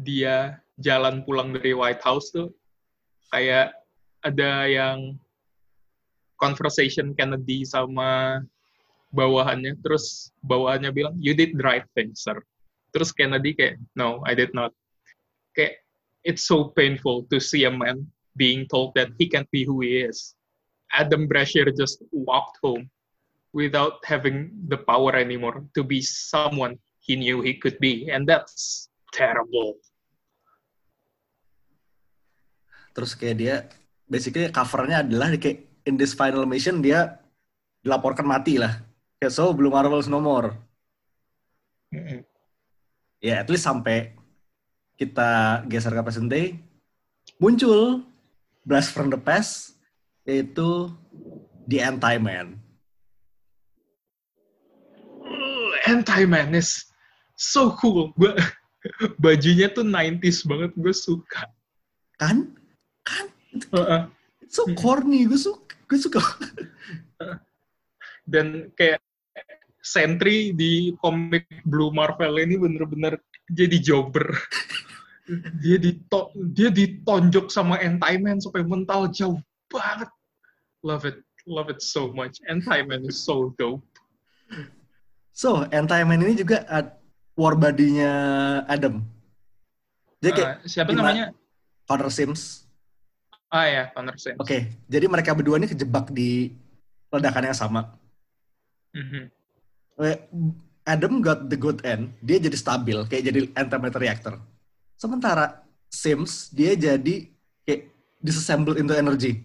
dia 0.03 0.59
jalan 0.75 1.23
pulang 1.23 1.55
dari 1.55 1.71
White 1.71 2.03
House 2.03 2.35
tuh 2.35 2.51
kayak 3.31 3.71
ada 4.19 4.67
yang 4.67 5.15
conversation 6.35 7.15
Kennedy 7.15 7.63
sama 7.63 8.43
bawahannya. 9.15 9.79
Terus 9.79 10.35
bawahannya 10.43 10.91
bilang 10.91 11.15
you 11.23 11.31
did 11.31 11.55
the 11.55 11.63
right 11.63 11.87
thing 11.95 12.11
sir. 12.11 12.35
Terus 12.91 13.15
Kennedy 13.15 13.55
kayak 13.55 13.79
no 13.95 14.19
I 14.27 14.35
did 14.35 14.51
not. 14.51 14.75
Kayak 15.55 15.79
it's 16.27 16.43
so 16.43 16.75
painful 16.75 17.23
to 17.31 17.39
see 17.39 17.63
a 17.63 17.71
man 17.71 18.03
being 18.35 18.67
told 18.67 18.91
that 18.99 19.15
he 19.15 19.31
can't 19.31 19.47
be 19.55 19.63
who 19.63 19.79
he 19.79 20.03
is. 20.03 20.35
Adam 20.91 21.31
Brashear 21.31 21.71
just 21.71 22.03
walked 22.11 22.59
home 22.59 22.91
without 23.53 24.01
having 24.03 24.51
the 24.67 24.77
power 24.77 25.15
anymore 25.15 25.63
to 25.77 25.85
be 25.85 26.01
someone 26.01 26.75
he 26.99 27.15
knew 27.15 27.39
he 27.39 27.53
could 27.55 27.77
be 27.77 28.09
and 28.09 28.25
that's 28.25 28.89
terrible 29.13 29.77
Terus 32.93 33.17
kayak 33.17 33.35
dia 33.41 33.55
basically 34.05 34.45
covernya 34.53 35.01
adalah 35.01 35.33
kayak 35.33 35.65
in 35.89 35.97
this 35.97 36.13
final 36.13 36.45
mission 36.45 36.79
dia 36.79 37.17
dilaporkan 37.81 38.23
mati 38.23 38.61
lah. 38.61 38.79
Okay, 39.17 39.33
so 39.33 39.51
Blue 39.51 39.73
Marvels 39.73 40.07
no 40.07 40.21
more. 40.21 40.53
Mm-mm. 41.89 42.21
Ya, 43.19 43.41
at 43.41 43.49
least 43.49 43.65
sampai 43.65 44.13
kita 44.95 45.63
geser 45.67 45.91
ke 45.91 46.01
present 46.05 46.29
day, 46.29 46.59
muncul 47.41 48.05
Blast 48.63 48.95
from 48.95 49.11
the 49.11 49.19
Past, 49.19 49.75
yaitu 50.23 50.87
The 51.67 51.83
Anti-Man. 51.83 52.62
Anti-Man 55.83 56.55
is 56.55 56.87
so 57.35 57.75
cool. 57.79 58.15
Gua 58.15 58.35
bajunya 59.23 59.71
tuh 59.71 59.87
90s 59.87 60.43
banget, 60.47 60.71
gue 60.75 60.93
suka. 60.95 61.47
Kan? 62.19 62.55
Kan? 63.03 63.25
Heeh. 63.71 64.01
It's 64.43 64.59
so 64.59 64.67
corny, 64.75 65.27
gue 65.27 65.39
suka. 65.39 65.75
Gue 65.87 65.99
suka. 66.05 66.21
Dan 68.23 68.71
kayak 68.79 69.03
Sentry 69.83 70.55
di 70.55 70.95
komik 71.03 71.43
Blue 71.67 71.91
Marvel 71.91 72.39
ini 72.39 72.55
bener-bener 72.55 73.19
jadi 73.51 73.75
jobber. 73.83 74.31
dia 75.63 75.79
dito 75.79 76.35
dia 76.51 76.67
ditonjok 76.67 77.47
sama 77.47 77.79
Anti-Man 77.79 78.39
sampai 78.39 78.63
mental 78.63 79.11
jauh 79.11 79.39
banget. 79.67 80.07
Love 80.83 81.03
it. 81.07 81.19
Love 81.43 81.67
it 81.67 81.83
so 81.83 82.11
much. 82.15 82.39
Anti-Man 82.47 83.03
is 83.03 83.19
so 83.19 83.51
dope. 83.59 83.83
So, 85.33 85.65
Anti-Man 85.65 86.21
ini 86.21 86.37
juga 86.37 86.61
ad- 86.69 86.93
war 87.33 87.57
buddy-nya 87.57 88.11
Adam. 88.69 89.01
Jadi 90.21 90.31
kayak 90.31 90.49
Ah, 90.53 90.55
siapa 90.63 90.93
gimana- 90.93 91.09
namanya? 91.09 91.25
Connor 91.83 92.09
Sims. 92.13 92.69
Ah 93.49 93.65
ya, 93.65 93.83
Connor 93.91 94.15
Sims. 94.15 94.37
Oke, 94.37 94.71
jadi 94.85 95.05
mereka 95.05 95.33
berdua 95.33 95.57
ini 95.57 95.65
kejebak 95.65 96.13
di 96.13 96.53
ledakan 97.09 97.49
yang 97.49 97.57
sama. 97.57 97.97
Mhm. 98.93 99.33
Eh, 99.99 100.17
Adam 100.83 101.19
got 101.19 101.49
the 101.49 101.57
good 101.57 101.81
end, 101.81 102.13
dia 102.19 102.37
jadi 102.37 102.53
stabil, 102.53 102.97
kayak 103.05 103.23
jadi 103.25 103.39
antimatter 103.53 103.99
reactor. 103.99 104.33
Sementara 104.95 105.65
Sims, 105.89 106.49
dia 106.49 106.73
jadi 106.73 107.29
kayak 107.61 107.89
disassemble 108.19 108.77
into 108.77 108.93
energy. 108.93 109.41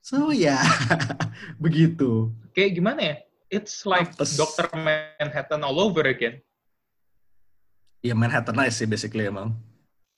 So 0.00 0.30
ya, 0.30 0.58
begitu. 1.64 2.28
Kayak 2.52 2.70
gimana 2.76 3.00
ya? 3.00 3.16
It's 3.54 3.86
like 3.86 4.18
Apes. 4.18 4.34
Dr. 4.34 4.66
Manhattan 4.74 5.62
all 5.62 5.78
over 5.78 6.02
again. 6.10 6.42
Ya 8.02 8.18
Manhattanize 8.18 8.82
sih 8.82 8.90
basically 8.90 9.30
emang. 9.30 9.54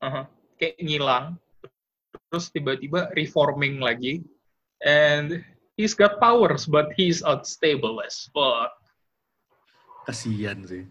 Aha. 0.01 0.25
Kayak 0.57 0.81
ngilang, 0.81 1.27
terus 2.33 2.49
tiba-tiba 2.49 3.13
reforming 3.13 3.77
lagi, 3.77 4.25
and 4.81 5.45
he's 5.77 5.93
got 5.93 6.17
powers, 6.17 6.65
but 6.65 6.89
he's 6.97 7.21
unstable 7.21 8.01
as 8.01 8.25
fuck. 8.33 8.73
Kasian 10.09 10.65
sih. 10.65 10.89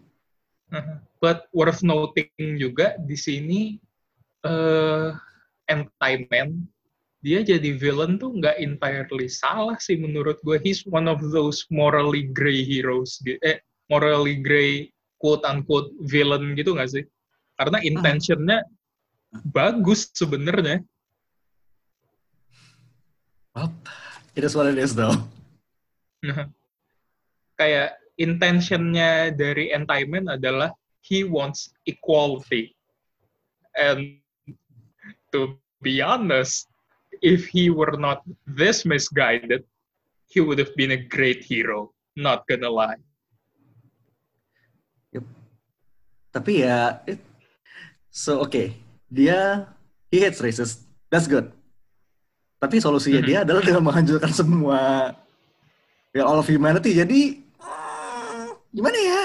Aha. 0.70 1.02
But 1.18 1.50
worth 1.50 1.82
noting 1.82 2.62
juga 2.62 2.94
di 3.02 3.18
sini 3.18 3.82
eh 4.46 5.10
Anti-Man 5.66 6.62
dia 7.26 7.42
jadi 7.42 7.74
villain 7.74 8.22
tuh 8.22 8.38
nggak 8.38 8.62
entirely 8.62 9.26
salah 9.26 9.82
sih 9.82 9.98
menurut 9.98 10.38
gue. 10.46 10.62
He's 10.62 10.86
one 10.86 11.10
of 11.10 11.26
those 11.34 11.66
morally 11.74 12.30
gray 12.30 12.62
heroes. 12.62 13.18
Eh, 13.42 13.58
morally 13.90 14.38
gray 14.38 14.94
quote 15.18 15.42
unquote 15.42 15.90
villain 16.06 16.54
gitu 16.54 16.78
nggak 16.78 17.02
sih? 17.02 17.04
Karena 17.58 17.82
intentionnya 17.82 18.62
bagus 19.50 20.14
sebenarnya. 20.14 20.86
Well, 23.58 23.74
it 24.38 24.46
is 24.46 24.54
what 24.54 24.70
it 24.70 24.78
is 24.78 24.94
though. 24.94 25.18
Nah, 26.22 26.46
kayak 27.58 27.98
intentionnya 28.22 29.34
dari 29.34 29.74
Anti-Man 29.74 30.30
adalah 30.30 30.78
he 31.02 31.26
wants 31.26 31.74
equality. 31.90 32.78
And 33.74 34.22
to 35.34 35.58
be 35.82 36.06
honest, 36.06 36.70
if 37.26 37.50
he 37.50 37.74
were 37.74 37.98
not 37.98 38.22
this 38.46 38.86
misguided, 38.86 39.66
he 40.30 40.38
would 40.46 40.62
have 40.62 40.70
been 40.78 40.94
a 40.94 41.02
great 41.02 41.42
hero. 41.42 41.90
Not 42.14 42.46
gonna 42.46 42.70
lie. 42.70 43.02
Tapi 46.30 46.68
ya, 46.68 47.00
it- 47.08 47.24
so 48.12 48.44
oke, 48.44 48.76
dia 49.08 49.72
he 50.12 50.20
hates 50.20 50.44
racist, 50.44 50.84
that's 51.08 51.32
good. 51.32 51.48
Tapi 52.60 52.84
solusinya 52.84 53.24
Mhm. 53.24 53.28
dia 53.28 53.40
adalah 53.48 53.64
dengan 53.64 53.88
menghancurkan 53.88 54.32
semua 54.36 55.16
ya 56.12 56.28
all 56.28 56.40
of 56.40 56.48
humanity. 56.48 56.92
Jadi 56.92 57.40
hmm, 57.56 58.46
gimana 58.76 59.00
ya? 59.00 59.22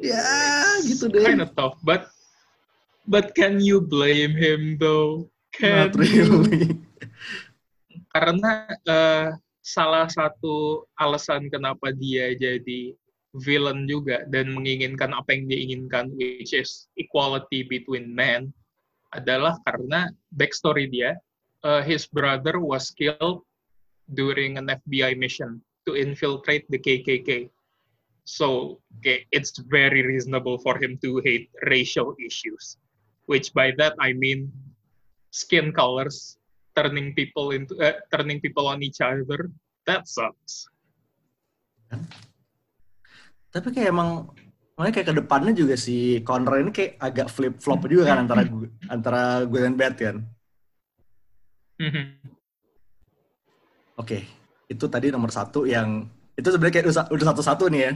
Ya 0.00 0.24
gitu 0.80 1.12
deh. 1.12 1.28
kind 1.28 1.44
of 1.44 1.52
tough, 1.52 1.76
but 1.84 2.08
but 3.06 3.34
can 3.34 3.60
you 3.60 3.80
blame 3.80 4.32
him 4.36 4.78
though? 4.78 5.30
Can 5.52 5.92
Not 5.92 5.96
really. 5.98 6.82
karena 8.12 8.68
eh, 8.84 9.28
salah 9.64 10.06
satu 10.08 10.84
alasan 11.00 11.48
kenapa 11.48 11.96
dia 11.96 12.36
jadi 12.36 12.92
villain 13.32 13.88
juga 13.88 14.28
dan 14.28 14.52
menginginkan 14.52 15.16
apa 15.16 15.32
yang 15.32 15.48
dia 15.48 15.58
inginkan 15.64 16.12
which 16.20 16.52
is 16.52 16.92
equality 17.00 17.64
between 17.64 18.12
men 18.12 18.52
adalah 19.16 19.56
karena 19.64 20.12
backstory 20.36 20.92
dia 20.92 21.16
eh, 21.64 21.82
his 21.88 22.04
brother 22.04 22.60
was 22.60 22.92
killed 22.92 23.40
during 24.12 24.60
an 24.60 24.68
FBI 24.68 25.16
mission 25.16 25.64
to 25.88 25.96
infiltrate 25.96 26.68
the 26.68 26.76
KKK 26.76 27.48
so 28.28 28.78
okay, 29.00 29.24
it's 29.32 29.56
very 29.72 30.04
reasonable 30.04 30.60
for 30.60 30.76
him 30.76 31.00
to 31.00 31.16
hate 31.24 31.48
racial 31.64 32.12
issues 32.20 32.76
which 33.30 33.50
by 33.54 33.70
that 33.78 33.94
I 33.98 34.12
mean 34.14 34.50
skin 35.30 35.70
colors 35.72 36.36
turning 36.72 37.12
people 37.12 37.52
into 37.52 37.76
eh, 37.80 38.00
turning 38.08 38.40
people 38.40 38.64
on 38.64 38.80
each 38.80 39.00
other 39.04 39.52
that 39.84 40.08
sucks 40.08 40.66
Tapi 43.52 43.68
kayak 43.68 43.92
emang 43.92 44.32
makanya 44.80 44.94
kayak 44.96 45.08
ke 45.12 45.14
depannya 45.20 45.52
juga 45.52 45.76
si 45.76 46.24
Conroy 46.24 46.64
ini 46.64 46.72
kayak 46.72 46.96
agak 46.96 47.28
flip 47.28 47.60
flop 47.60 47.84
juga 47.84 48.08
kan 48.08 48.24
antara 48.24 48.42
gu- 48.48 48.72
antara 48.88 49.22
good 49.44 49.68
and 49.68 49.76
bad 49.76 49.92
kan. 50.00 50.24
Mhm. 51.76 52.04
Oke, 54.00 54.24
itu 54.72 54.84
tadi 54.88 55.12
nomor 55.12 55.28
satu 55.28 55.68
yang 55.68 56.08
itu 56.32 56.48
sebenarnya 56.48 56.80
kayak 56.80 56.86
udah 56.88 57.04
udah 57.12 57.26
satu-satu 57.28 57.64
nih 57.68 57.80
ya. 57.84 57.92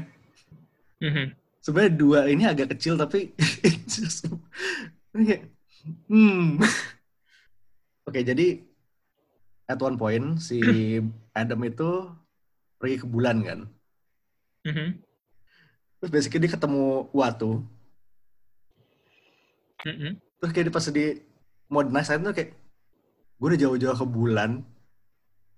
Mhm. 1.09 1.27
Sebenarnya 1.65 1.93
dua 1.97 2.21
ini 2.29 2.45
agak 2.45 2.77
kecil 2.77 3.01
tapi 3.01 3.33
hmm. 6.09 6.61
Oke, 8.07 8.21
jadi 8.23 8.63
at 9.67 9.83
one 9.83 9.99
point 9.99 10.39
si 10.39 10.63
Adam 11.35 11.61
itu 11.67 12.07
pergi 12.79 12.97
ke 13.03 13.07
bulan 13.09 13.43
kan. 13.43 13.61
Mhm. 14.67 14.89
Terus 15.99 16.11
basically 16.13 16.47
dia 16.47 16.55
ketemu 16.55 17.11
Watu. 17.11 17.67
Mhm. 19.87 20.23
Terus 20.39 20.51
kayak 20.53 20.67
di 20.69 20.73
pas 20.73 20.87
di 20.91 21.07
mode 21.67 21.91
night 21.91 22.07
side 22.07 22.23
tuh 22.23 22.35
kayak 22.35 22.55
gue 23.37 23.47
udah 23.53 23.61
jauh-jauh 23.61 23.99
ke 23.99 24.07
bulan. 24.07 24.63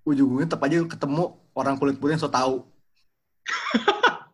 Ujung-ujungnya 0.07 0.49
tetap 0.49 0.65
aja 0.65 0.81
ketemu 0.89 1.37
orang 1.53 1.75
kulit 1.77 2.01
putih 2.01 2.17
yang 2.17 2.23
so 2.23 2.31
tau. 2.31 2.65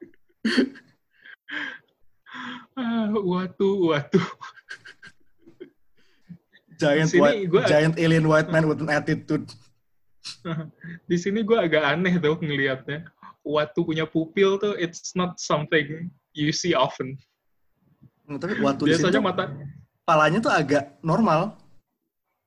Ah, 2.75 3.07
watu 3.07 3.95
watu 3.95 4.19
Giant 6.75 7.09
sini 7.09 7.21
white, 7.21 7.47
gua- 7.47 7.67
giant 7.67 7.95
alien 7.95 8.25
white 8.27 8.49
man 8.49 8.67
with 8.67 8.83
an 8.83 8.91
attitude. 8.91 9.47
di 11.09 11.17
sini 11.21 11.45
gue 11.45 11.53
agak 11.53 11.85
aneh 11.85 12.17
tuh 12.17 12.33
ngelihatnya 12.41 13.05
watu 13.45 13.85
punya 13.85 14.09
pupil 14.09 14.57
tuh 14.57 14.73
it's 14.73 15.13
not 15.13 15.37
something 15.37 16.09
you 16.33 16.49
see 16.49 16.73
often 16.73 17.13
Hmm, 18.25 18.41
tapi 18.41 18.57
Watu 18.57 18.89
biasanya 18.89 19.21
mata 19.21 19.53
palanya 20.01 20.41
tuh 20.41 20.49
agak 20.49 20.97
normal. 21.05 21.53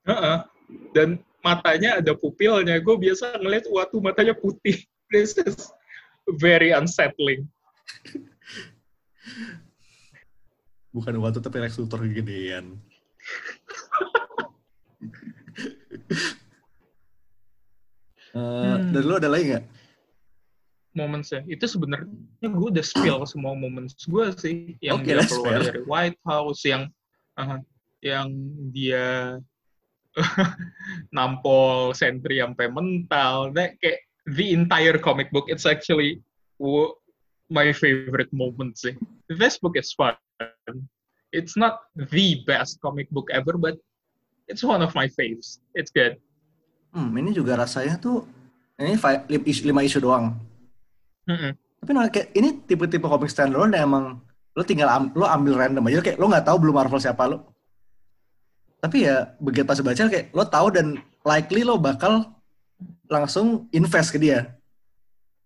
Heeh. 0.03 0.43
dan 0.91 1.23
matanya 1.39 2.03
ada 2.03 2.19
pupilnya 2.19 2.83
gue 2.83 2.97
biasa 2.99 3.39
ngeliat 3.39 3.71
watu 3.71 4.03
matanya 4.03 4.35
putih 4.35 4.75
this 5.15 5.39
is 5.39 5.71
very 6.43 6.75
unsettling 6.75 7.47
Bukan 10.91 11.15
Watu 11.23 11.39
tapi 11.39 11.63
Lex 11.63 11.79
Luthor 11.79 12.03
gedean. 12.11 12.75
Eh, 18.29 18.78
Hmm. 18.89 18.95
Dari 18.97 19.05
lu 19.05 19.15
ada 19.21 19.29
lagi 19.29 19.45
nggak? 19.53 19.67
momentsnya 20.97 21.47
itu 21.47 21.63
sebenarnya 21.63 22.11
gue 22.43 22.69
udah 22.75 22.83
spill 22.83 23.23
semua 23.23 23.55
moments 23.55 24.03
gue 24.03 24.25
sih 24.35 24.57
yang 24.83 24.99
Oke, 24.99 25.15
dia 25.15 25.23
keluar 25.31 25.63
spill. 25.63 25.67
dari 25.71 25.81
White 25.87 26.21
House 26.27 26.67
yang 26.67 26.91
aha, 27.39 27.63
yang 28.03 28.35
dia 28.75 29.39
nampol 31.17 31.95
sentry 31.95 32.43
sampai 32.43 32.67
mental. 32.67 33.55
That 33.55 33.79
kayak 33.79 34.03
the 34.27 34.51
entire 34.51 34.99
comic 34.99 35.31
book 35.31 35.47
it's 35.47 35.63
actually 35.69 36.19
my 37.49 37.71
favorite 37.71 38.31
moment 38.35 38.75
sih. 38.75 38.99
This 39.31 39.63
book 39.63 39.79
is 39.79 39.95
fun. 39.95 40.19
It's 41.31 41.55
not 41.55 41.87
the 41.95 42.43
best 42.49 42.81
comic 42.83 43.07
book 43.15 43.29
ever, 43.31 43.55
but 43.55 43.77
it's 44.51 44.65
one 44.65 44.81
of 44.83 44.97
my 44.97 45.07
faves. 45.07 45.61
It's 45.77 45.93
good. 45.93 46.19
Hmm, 46.91 47.13
ini 47.15 47.37
juga 47.37 47.61
rasanya 47.61 48.01
tuh 48.01 48.25
ini 48.79 48.95
lima 49.67 49.83
isu 49.83 49.99
doang. 49.99 50.39
Mm-mm. 51.27 51.53
Tapi 51.83 51.91
nah, 51.95 52.07
kayak 52.07 52.31
ini 52.35 52.63
tipe-tipe 52.63 53.07
komik 53.07 53.31
standalone 53.31 53.75
yang 53.75 53.91
emang 53.91 54.05
lo 54.55 54.63
tinggal 54.63 54.91
am- 54.91 55.15
lo 55.15 55.27
ambil 55.27 55.59
random 55.59 55.87
aja 55.91 56.03
kayak 56.03 56.19
lo 56.19 56.31
nggak 56.31 56.47
tahu 56.47 56.57
belum 56.63 56.75
Marvel 56.79 57.03
siapa 57.03 57.27
lo. 57.27 57.51
Tapi 58.79 59.07
ya 59.11 59.35
begitu 59.43 59.67
pas 59.67 59.79
baca 59.83 60.07
kayak 60.07 60.31
lo 60.31 60.45
tahu 60.47 60.67
dan 60.71 60.87
likely 61.27 61.67
lo 61.67 61.75
bakal 61.79 62.31
langsung 63.11 63.67
invest 63.75 64.15
ke 64.15 64.19
dia. 64.23 64.55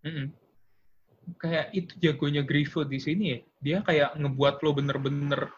Mm-mm. 0.05 0.29
Kayak 1.41 1.73
itu 1.73 1.93
jagonya 2.03 2.45
Grifo 2.45 2.85
di 2.85 3.01
sini 3.01 3.25
ya. 3.33 3.39
Dia 3.63 3.79
kayak 3.81 4.21
ngebuat 4.21 4.61
lo 4.61 4.71
bener-bener 4.77 5.49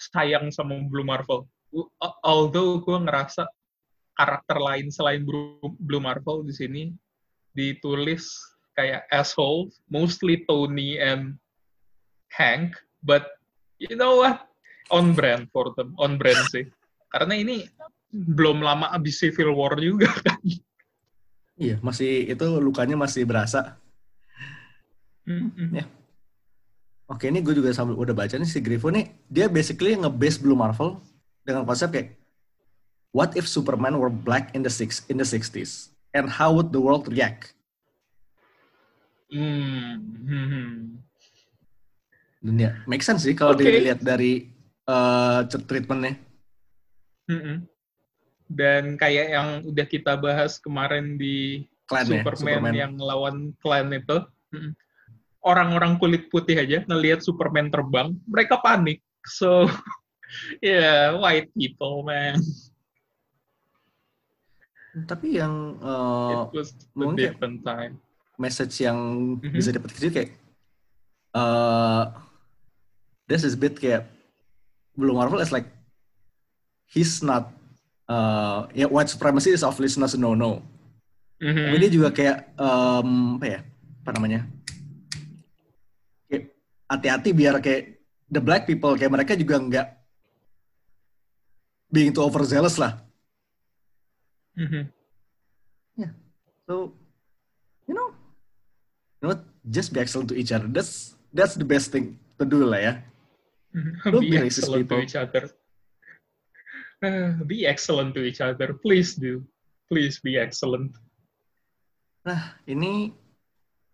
sayang 0.00 0.50
sama 0.50 0.74
Blue 0.90 1.06
Marvel. 1.06 1.46
Although 2.26 2.82
gue 2.82 2.98
ngerasa 2.98 3.46
karakter 4.20 4.60
lain 4.60 4.92
selain 4.92 5.24
Blue 5.24 6.02
Marvel 6.04 6.44
di 6.44 6.52
sini 6.52 6.82
ditulis 7.56 8.36
kayak 8.76 9.08
asshole, 9.08 9.72
mostly 9.88 10.44
Tony 10.44 11.00
and 11.00 11.40
Hank, 12.36 12.76
but 13.00 13.24
you 13.80 13.96
know 13.96 14.20
what? 14.20 14.44
On 14.92 15.16
brand 15.16 15.48
for 15.48 15.72
them, 15.72 15.96
on 15.96 16.20
brand 16.20 16.44
sih. 16.52 16.68
Karena 17.08 17.32
ini 17.32 17.64
belum 18.12 18.60
lama 18.60 18.92
abis 18.92 19.24
Civil 19.24 19.56
War 19.56 19.80
juga 19.80 20.12
kan. 20.20 20.36
Iya, 21.56 21.80
masih 21.80 22.28
itu 22.28 22.46
lukanya 22.60 23.00
masih 23.00 23.24
berasa. 23.24 23.80
Mm-mm. 25.24 25.80
Ya. 25.80 25.88
Oke, 27.10 27.26
ini 27.32 27.42
gue 27.42 27.56
juga 27.56 27.74
sambil 27.74 27.98
udah 27.98 28.14
baca 28.14 28.36
nih 28.38 28.46
si 28.46 28.62
Grifo 28.62 28.92
nih, 28.92 29.10
dia 29.26 29.50
basically 29.50 29.96
nge-base 29.98 30.38
Blue 30.38 30.54
Marvel 30.54 31.02
dengan 31.42 31.66
konsep 31.66 31.90
kayak 31.90 32.19
What 33.10 33.34
if 33.34 33.50
Superman 33.50 33.98
were 33.98 34.10
black 34.10 34.54
in 34.54 34.62
the 34.62 34.70
six 34.70 35.02
in 35.10 35.18
the 35.18 35.26
60s? 35.26 35.90
And 36.14 36.30
how 36.30 36.54
would 36.54 36.70
the 36.70 36.78
world 36.78 37.10
react? 37.10 37.54
Hmm. 39.30 40.02
hmm. 40.26 40.98
Dan 42.40 42.56
ya, 42.56 42.72
make 42.88 43.04
sense 43.04 43.26
sih 43.26 43.36
kalau 43.36 43.52
Oke. 43.54 43.66
dilihat 43.66 44.00
dari 44.00 44.48
eh, 44.88 45.40
treatmentnya. 45.46 46.16
Mm-mm. 47.30 47.62
Dan 48.50 48.98
kayak 48.98 49.26
yang 49.30 49.48
udah 49.62 49.86
kita 49.86 50.18
bahas 50.18 50.58
kemarin 50.58 51.14
di 51.14 51.68
Clan 51.86 52.06
ya, 52.08 52.22
Superman, 52.22 52.38
Superman. 52.38 52.74
yang 52.74 52.92
lawan 52.98 53.36
Clan 53.62 53.94
itu, 53.94 54.18
mm, 54.50 54.72
orang-orang 55.46 56.00
kulit 56.00 56.26
putih 56.32 56.58
aja 56.58 56.82
ngelihat 56.88 57.22
Superman 57.22 57.70
terbang, 57.70 58.16
mereka 58.26 58.58
panik. 58.58 59.04
So, 59.28 59.68
yeah, 60.64 61.14
white 61.14 61.52
people, 61.54 62.02
man. 62.02 62.40
Tapi 65.04 65.36
yang 65.36 65.78
eh, 65.78 66.40
It 66.48 66.56
was 66.56 66.70
a 66.72 66.84
mungkin- 66.96 67.30
different 67.30 67.58
time. 67.62 67.94
message 68.36 68.80
yang 68.80 68.96
Mhm. 69.36 69.52
bisa 69.52 69.68
dapat 69.68 69.92
kecil 69.92 70.10
kayak 70.10 70.30
eh 71.30 72.02
this 73.26 73.44
is 73.44 73.52
bit 73.52 73.76
kayak 73.76 74.08
Blue 74.96 75.12
Marvel 75.12 75.38
is 75.38 75.52
like 75.52 75.68
he's 76.88 77.20
not 77.20 77.52
uh, 78.08 78.64
ya 78.72 78.88
white 78.88 79.06
supremacy 79.06 79.52
is 79.52 79.60
obviously 79.60 80.00
not 80.00 80.10
a 80.10 80.18
no 80.18 80.32
no 80.32 80.64
Mhm. 81.36 81.68
tapi 81.68 81.76
dia 81.78 81.90
juga 81.92 82.08
kayak 82.10 82.36
em, 82.56 83.10
apa 83.36 83.46
ya 83.46 83.60
apa 84.00 84.10
namanya 84.16 84.40
kayak 86.26 86.44
hati-hati 86.88 87.30
biar 87.30 87.60
kayak 87.60 88.00
the 88.26 88.40
black 88.40 88.64
people 88.64 88.96
kayak 88.96 89.12
mereka 89.12 89.36
juga 89.36 89.60
nggak 89.60 89.86
being 91.88 92.10
too 92.10 92.24
overzealous 92.24 92.80
lah 92.80 92.98
Mhm. 94.60 94.84
so 96.68 96.94
you 97.88 97.94
know 97.96 98.08
you 99.18 99.26
know 99.26 99.34
just 99.66 99.90
be 99.90 99.98
excellent 99.98 100.28
to 100.30 100.36
each 100.38 100.52
other 100.54 100.68
that's 100.70 101.18
that's 101.34 101.56
the 101.58 101.66
best 101.66 101.90
thing 101.90 102.14
to 102.38 102.44
do 102.46 102.62
lah 102.62 102.78
ya 102.78 102.94
Don't 104.06 104.22
be 104.26 104.34
be 104.34 104.38
racist, 104.38 104.66
excellent 104.66 104.82
to 104.82 104.98
people. 104.98 104.98
each 105.06 105.14
other. 105.14 105.44
Uh, 107.06 107.30
be 107.46 107.58
excellent 107.70 108.10
to 108.18 108.22
each 108.26 108.42
other. 108.42 108.74
Please 108.74 109.14
do. 109.14 109.46
Please 109.86 110.18
be 110.18 110.34
excellent. 110.34 110.90
Nah, 112.26 112.58
ini 112.66 113.14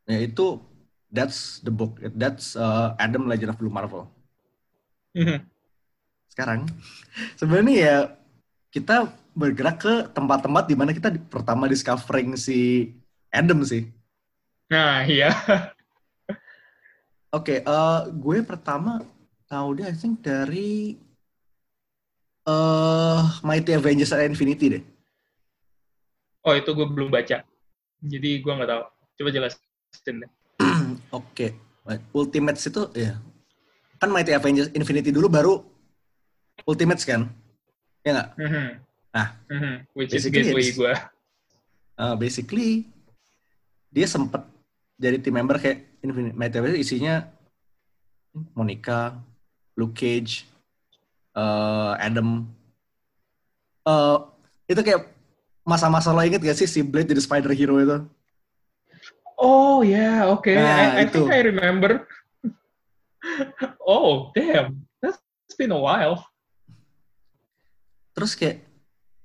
ya 0.09 0.25
itu 0.25 0.65
that's 1.13 1.61
the 1.61 1.69
book. 1.69 2.01
That's 2.17 2.57
uh, 2.57 2.97
Adam 2.97 3.29
Legend 3.29 3.53
of 3.53 3.61
Blue 3.61 3.69
Marvel. 3.69 4.09
Mhm. 5.13 5.45
Sekarang 6.33 6.65
sebenarnya 7.41 7.75
ya 7.77 7.97
kita 8.73 9.13
bergerak 9.37 9.77
ke 9.85 9.95
tempat-tempat 10.17 10.65
di 10.65 10.75
mana 10.75 10.97
kita 10.97 11.13
pertama 11.29 11.69
discovering 11.69 12.41
si 12.41 12.89
Adam 13.29 13.61
sih. 13.61 13.93
Nah, 14.73 15.05
iya. 15.05 15.29
Oke, 17.29 17.61
eh, 17.61 18.01
gue 18.17 18.39
pertama 18.41 19.05
tahu 19.45 19.77
dia 19.77 19.93
I 19.93 19.95
think 19.95 20.25
dari 20.25 20.97
eh 22.49 23.23
Mighty 23.45 23.77
Avengers 23.77 24.17
and 24.17 24.33
Infinity 24.33 24.81
deh. 24.81 24.85
Oh, 26.41 26.57
itu 26.57 26.73
gue 26.73 26.87
belum 26.89 27.13
baca. 27.13 27.45
Jadi 28.01 28.31
gue 28.41 28.53
nggak 28.57 28.71
tahu. 28.73 28.83
Coba 29.21 29.29
jelasin 29.29 30.15
deh. 30.25 30.31
Oke, 31.21 31.53
Ultimates 32.17 32.65
itu 32.65 32.89
ya 32.97 33.21
kan 34.01 34.09
Mighty 34.13 34.33
Avengers 34.33 34.73
Infinity 34.73 35.13
dulu 35.13 35.29
baru 35.29 35.55
Ultimates 36.65 37.05
kan? 37.05 37.29
Ya 38.01 38.17
nggak? 38.17 38.29
Mhm. 38.41 38.67
Nah, 39.15 39.29
Mhm. 39.49 39.75
Which 39.97 40.13
is 40.13 40.25
basically 40.27 40.43
gateway 40.53 40.69
gue. 40.73 40.95
Uh, 41.97 42.15
basically 42.15 42.71
dia 43.89 44.05
sempet 44.05 44.45
jadi 45.01 45.17
tim 45.21 45.33
member 45.33 45.57
kayak 45.57 45.89
Infinite 46.05 46.57
Avengers 46.57 46.85
isinya 46.85 47.25
Monica, 48.53 49.17
Luke 49.77 49.97
Cage, 49.97 50.45
uh, 51.33 51.97
Adam. 51.97 52.45
Uh, 53.87 54.29
itu 54.69 54.83
kayak 54.85 55.09
masa-masa 55.65 56.13
lo 56.13 56.21
inget 56.21 56.43
gak 56.45 56.59
sih 56.59 56.69
si 56.69 56.85
Blade 56.85 57.09
jadi 57.09 57.23
spider 57.23 57.53
hero 57.57 57.81
itu? 57.81 57.99
Oh, 59.37 59.85
yeah, 59.85 60.25
oke. 60.29 60.49
Nah, 60.49 60.97
I, 60.97 61.05
I 61.05 61.13
think. 61.13 61.29
I 61.29 61.45
remember. 61.45 62.09
oh, 63.85 64.33
damn. 64.33 64.89
That's 65.01 65.21
been 65.61 65.77
a 65.77 65.81
while. 65.81 66.25
Terus 68.17 68.33
kayak 68.33 68.65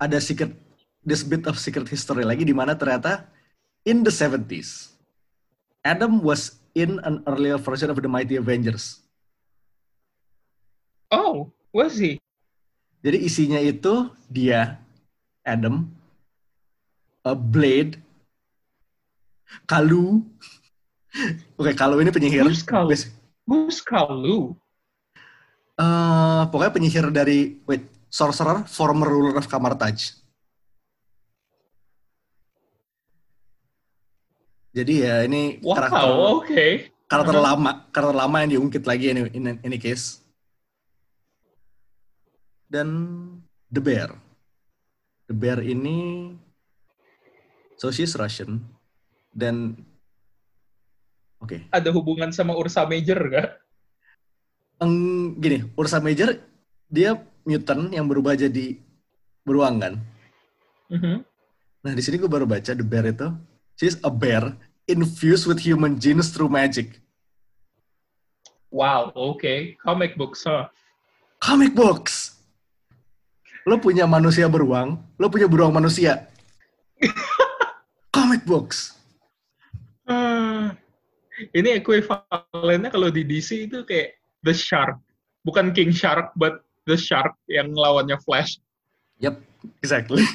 ada 0.02 0.18
secret, 0.18 0.58
this 1.06 1.22
bit 1.22 1.46
of 1.46 1.62
secret 1.62 1.86
history 1.86 2.26
lagi 2.26 2.42
di 2.42 2.58
mana 2.58 2.74
ternyata 2.74 3.30
in 3.86 4.02
the 4.02 4.10
70s, 4.10 4.98
Adam 5.86 6.26
was 6.26 6.58
in 6.74 6.98
an 7.06 7.22
earlier 7.30 7.62
version 7.62 7.94
of 7.94 8.02
the 8.02 8.10
Mighty 8.10 8.42
Avengers. 8.42 9.06
Oh, 11.14 11.54
was 11.70 12.02
he? 12.02 12.18
Jadi 13.06 13.18
isinya 13.22 13.62
itu 13.62 14.10
dia, 14.26 14.82
Adam, 15.46 15.90
a 17.22 17.38
Blade, 17.38 18.02
Kalu. 19.70 20.26
Oke, 21.60 21.76
Kalu 21.78 22.08
ini 22.08 22.12
penyihir. 22.14 22.46
Who's 22.48 22.64
Kalu? 22.66 22.94
Who's 23.46 23.84
Kalu? 23.84 24.58
eh, 25.82 26.42
pokoknya 26.50 26.74
penyihir 26.74 27.06
dari 27.10 27.58
wait, 27.66 27.84
sorcerer, 28.12 28.68
former 28.68 29.08
ruler 29.08 29.40
of 29.40 29.48
Kamartaj. 29.48 30.20
Jadi 34.72 35.04
ya 35.04 35.24
ini 35.28 35.60
Wow, 35.64 35.76
karakter 35.76 36.04
oke. 36.08 36.68
karakter 37.08 37.36
Uh-huh. 37.36 37.48
lama, 37.48 37.72
karakter 37.92 38.16
lama 38.16 38.36
yang 38.44 38.52
diungkit 38.60 38.84
lagi 38.88 39.12
ini 39.12 39.28
in 39.36 39.44
any 39.64 39.80
case. 39.80 40.20
Dan 42.72 42.88
The 43.68 43.84
Bear. 43.84 44.16
The 45.28 45.36
Bear 45.36 45.60
ini 45.60 46.32
so 47.76 47.92
she's 47.92 48.16
Russian 48.16 48.64
dan 49.36 49.76
oke. 51.44 51.68
Ada 51.68 51.92
hubungan 51.92 52.32
sama 52.32 52.56
Ursa 52.56 52.88
Major 52.88 53.20
nggak? 53.20 53.48
Eng, 54.82 54.96
gini, 55.36 55.68
Ursa 55.76 56.00
Major 56.00 56.40
dia 56.88 57.20
mutant 57.48 57.90
yang 57.92 58.06
berubah 58.06 58.38
jadi 58.38 58.78
beruang 59.46 59.82
kan. 59.82 59.94
Mhm. 60.92 61.26
Nah, 61.82 61.92
di 61.98 62.02
sini 62.04 62.22
gue 62.22 62.30
baru 62.30 62.46
baca 62.46 62.72
The 62.78 62.86
Bear 62.86 63.10
itu. 63.10 63.30
She's 63.80 63.98
a 64.06 64.14
bear 64.14 64.54
infused 64.86 65.50
with 65.50 65.58
human 65.58 65.98
genes 65.98 66.30
through 66.30 66.54
magic. 66.54 67.02
Wow, 68.70 69.10
oke. 69.18 69.76
Comic 69.82 70.14
books, 70.14 70.46
huh? 70.46 70.70
Comic 71.42 71.74
books! 71.74 72.42
lo 73.66 73.78
punya 73.78 74.10
manusia 74.10 74.50
beruang, 74.50 74.98
lo 75.18 75.28
punya 75.30 75.46
beruang 75.46 75.74
manusia. 75.74 76.26
Comic 78.16 78.46
books. 78.46 78.98
Ah, 80.10 80.74
ini 81.54 81.78
equivalennya 81.78 82.90
kalau 82.90 83.14
di 83.14 83.22
DC 83.22 83.70
itu 83.70 83.86
kayak 83.86 84.18
The 84.42 84.54
Shark. 84.54 84.98
Bukan 85.42 85.74
King 85.74 85.94
Shark, 85.94 86.34
but 86.38 86.62
The 86.90 86.98
Shark 86.98 87.38
yang 87.46 87.72
lawannya 87.72 88.18
Flash. 88.26 88.58
Yep, 89.22 89.38
exactly. 89.86 90.26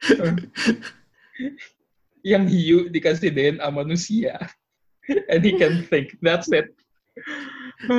yang 2.22 2.46
hiu 2.46 2.86
dikasih 2.88 3.32
DNA 3.34 3.66
manusia. 3.72 4.38
And 5.32 5.42
he 5.42 5.58
can 5.58 5.82
think. 5.90 6.14
That's 6.22 6.46
it. 6.54 6.70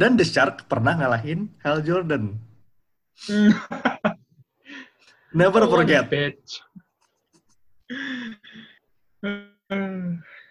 Dan 0.00 0.16
The 0.16 0.26
Shark 0.26 0.68
pernah 0.68 0.96
ngalahin 1.00 1.48
Hal 1.64 1.80
Jordan. 1.80 2.36
Never 5.36 5.62
Oh, 5.64 5.70
forget. 5.70 6.10
bitch. 6.10 6.58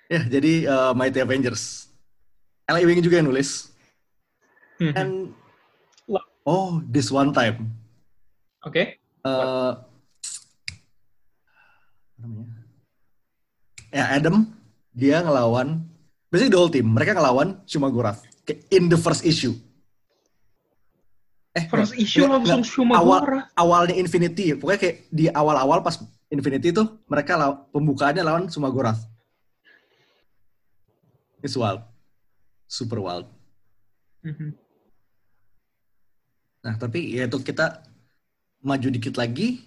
Ya, 0.10 0.22
jadi 0.26 0.54
uh, 0.66 0.92
Mighty 0.96 1.20
Avengers. 1.22 1.92
L.A. 2.70 2.82
Wing 2.86 3.02
juga 3.02 3.20
yang 3.22 3.28
nulis. 3.30 3.70
Mhm. 4.80 4.94
And. 4.96 5.14
Oh, 6.44 6.80
this 6.86 7.10
one 7.10 7.32
time. 7.32 7.72
Oke. 8.62 9.00
uh, 9.22 9.80
apa 12.16 12.26
namanya? 12.26 12.60
Ya 13.90 14.06
Adam 14.12 14.52
dia 14.92 15.24
ngelawan 15.24 15.82
basically 16.28 16.52
the 16.52 16.60
whole 16.60 16.70
team 16.70 16.86
mereka 16.86 17.16
ngelawan 17.16 17.58
Shumagorath 17.64 18.22
in 18.70 18.86
the 18.86 19.00
first 19.00 19.24
issue. 19.24 19.56
Eh 21.52 21.66
First 21.66 21.98
issue 21.98 22.22
langsung 22.22 22.62
nggak. 22.62 22.70
Shumagora. 22.70 23.02
awal 23.02 23.22
awalnya 23.58 23.96
Infinity 23.98 24.54
pokoknya 24.54 24.80
kayak 24.80 24.96
di 25.10 25.26
awal-awal 25.26 25.82
pas 25.82 25.98
Infinity 26.30 26.70
itu 26.70 26.84
mereka 27.10 27.34
law- 27.34 27.66
pembukaannya 27.74 28.22
lawan 28.22 28.46
Shumagorath. 28.46 29.02
It's 31.42 31.56
wild, 31.56 31.82
super 32.68 33.00
wild. 33.00 33.26
Mhm. 34.22 34.54
Nah, 36.70 36.78
tapi 36.78 37.18
ya 37.18 37.26
itu 37.26 37.42
kita 37.42 37.82
maju 38.62 38.88
dikit 38.94 39.18
lagi 39.18 39.66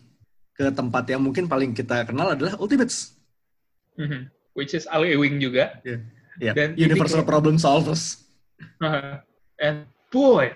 ke 0.54 0.70
tempat 0.70 1.10
yang 1.10 1.18
mungkin 1.26 1.50
paling 1.50 1.74
kita 1.74 2.06
kenal 2.06 2.30
adalah 2.38 2.54
Ultimates. 2.62 3.18
Mhm. 3.98 4.30
Which 4.54 4.78
is 4.78 4.86
Al 4.86 5.02
Ewing 5.02 5.42
juga. 5.42 5.82
Ya, 5.82 6.54
Dan 6.54 6.78
ini 6.78 6.94
Universal 6.94 7.26
Problem 7.26 7.58
Solvers. 7.58 8.22
Uh, 8.78 9.18
and 9.58 9.90
boy, 10.14 10.54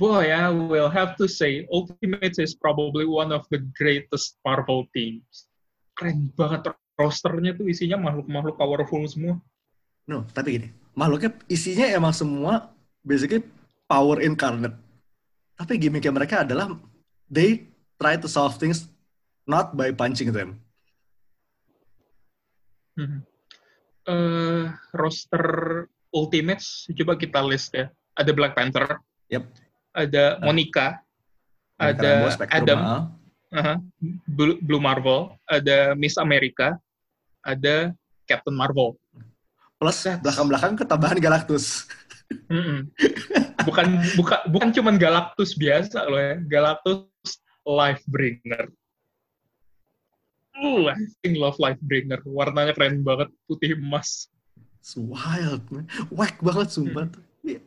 boy, 0.00 0.32
I 0.32 0.48
will 0.48 0.88
have 0.88 1.20
to 1.20 1.28
say, 1.28 1.68
Ultimates 1.68 2.40
is 2.40 2.56
probably 2.56 3.04
one 3.04 3.36
of 3.36 3.44
the 3.52 3.60
greatest 3.76 4.40
Marvel 4.40 4.88
teams. 4.96 5.52
Keren 6.00 6.32
banget 6.32 6.72
rosternya 6.96 7.52
tuh 7.52 7.68
isinya 7.68 8.00
makhluk-makhluk 8.00 8.56
powerful 8.56 9.04
semua. 9.04 9.36
No, 10.08 10.24
tapi 10.32 10.56
gini, 10.56 10.68
makhluknya 10.96 11.36
isinya 11.50 11.84
emang 11.92 12.16
semua 12.16 12.72
basically 13.04 13.44
power 13.84 14.22
incarnate. 14.24 14.85
Tapi 15.56 15.72
gimmicknya 15.80 16.12
mereka 16.12 16.44
adalah 16.44 16.76
they 17.32 17.64
try 17.96 18.20
to 18.20 18.28
solve 18.28 18.60
things 18.60 18.92
not 19.48 19.72
by 19.72 19.90
punching 19.90 20.30
them. 20.30 20.60
Mhm. 22.96 23.20
Eh, 24.06 24.64
roster 24.94 25.44
Ultimates 26.14 26.86
coba 26.94 27.18
kita 27.18 27.42
list 27.42 27.74
ya. 27.74 27.90
Ada 28.16 28.30
Black 28.32 28.56
Panther, 28.56 29.02
Yep. 29.28 29.44
ada 29.92 30.40
Monica, 30.40 31.02
Mereka 31.76 32.00
ada 32.00 32.10
Spectrum, 32.32 32.56
Adam, 32.64 32.78
ah. 32.80 33.02
aha, 33.52 33.74
Blue, 34.24 34.56
Blue 34.64 34.80
Marvel, 34.80 35.36
ada 35.44 35.92
Miss 35.92 36.16
America, 36.16 36.78
ada 37.44 37.92
Captain 38.24 38.56
Marvel. 38.56 38.96
Plus 39.76 39.98
belakang-belakang 40.24 40.72
ketambahan 40.80 41.18
Galactus. 41.20 41.84
Mm-mm. 42.26 42.90
bukan 43.62 43.86
bukan 44.18 44.38
bukan 44.50 44.68
cuman 44.74 44.94
Galactus 44.98 45.54
biasa 45.54 46.06
loh 46.06 46.18
ya, 46.18 46.34
Galactus 46.42 47.06
Lifebringer. 47.62 48.70
Uh, 50.56 50.88
I 50.88 50.96
think 51.20 51.36
love 51.36 51.60
Lifebringer. 51.60 52.24
Warnanya 52.24 52.72
keren 52.72 53.04
banget, 53.04 53.28
putih 53.44 53.76
emas. 53.76 54.32
It's 54.80 54.96
wild, 54.96 55.66
man. 55.68 55.84
Whack 56.08 56.40
banget 56.40 56.72
sumpah. 56.72 57.10
tuh. 57.10 57.22
Iya. 57.46 57.62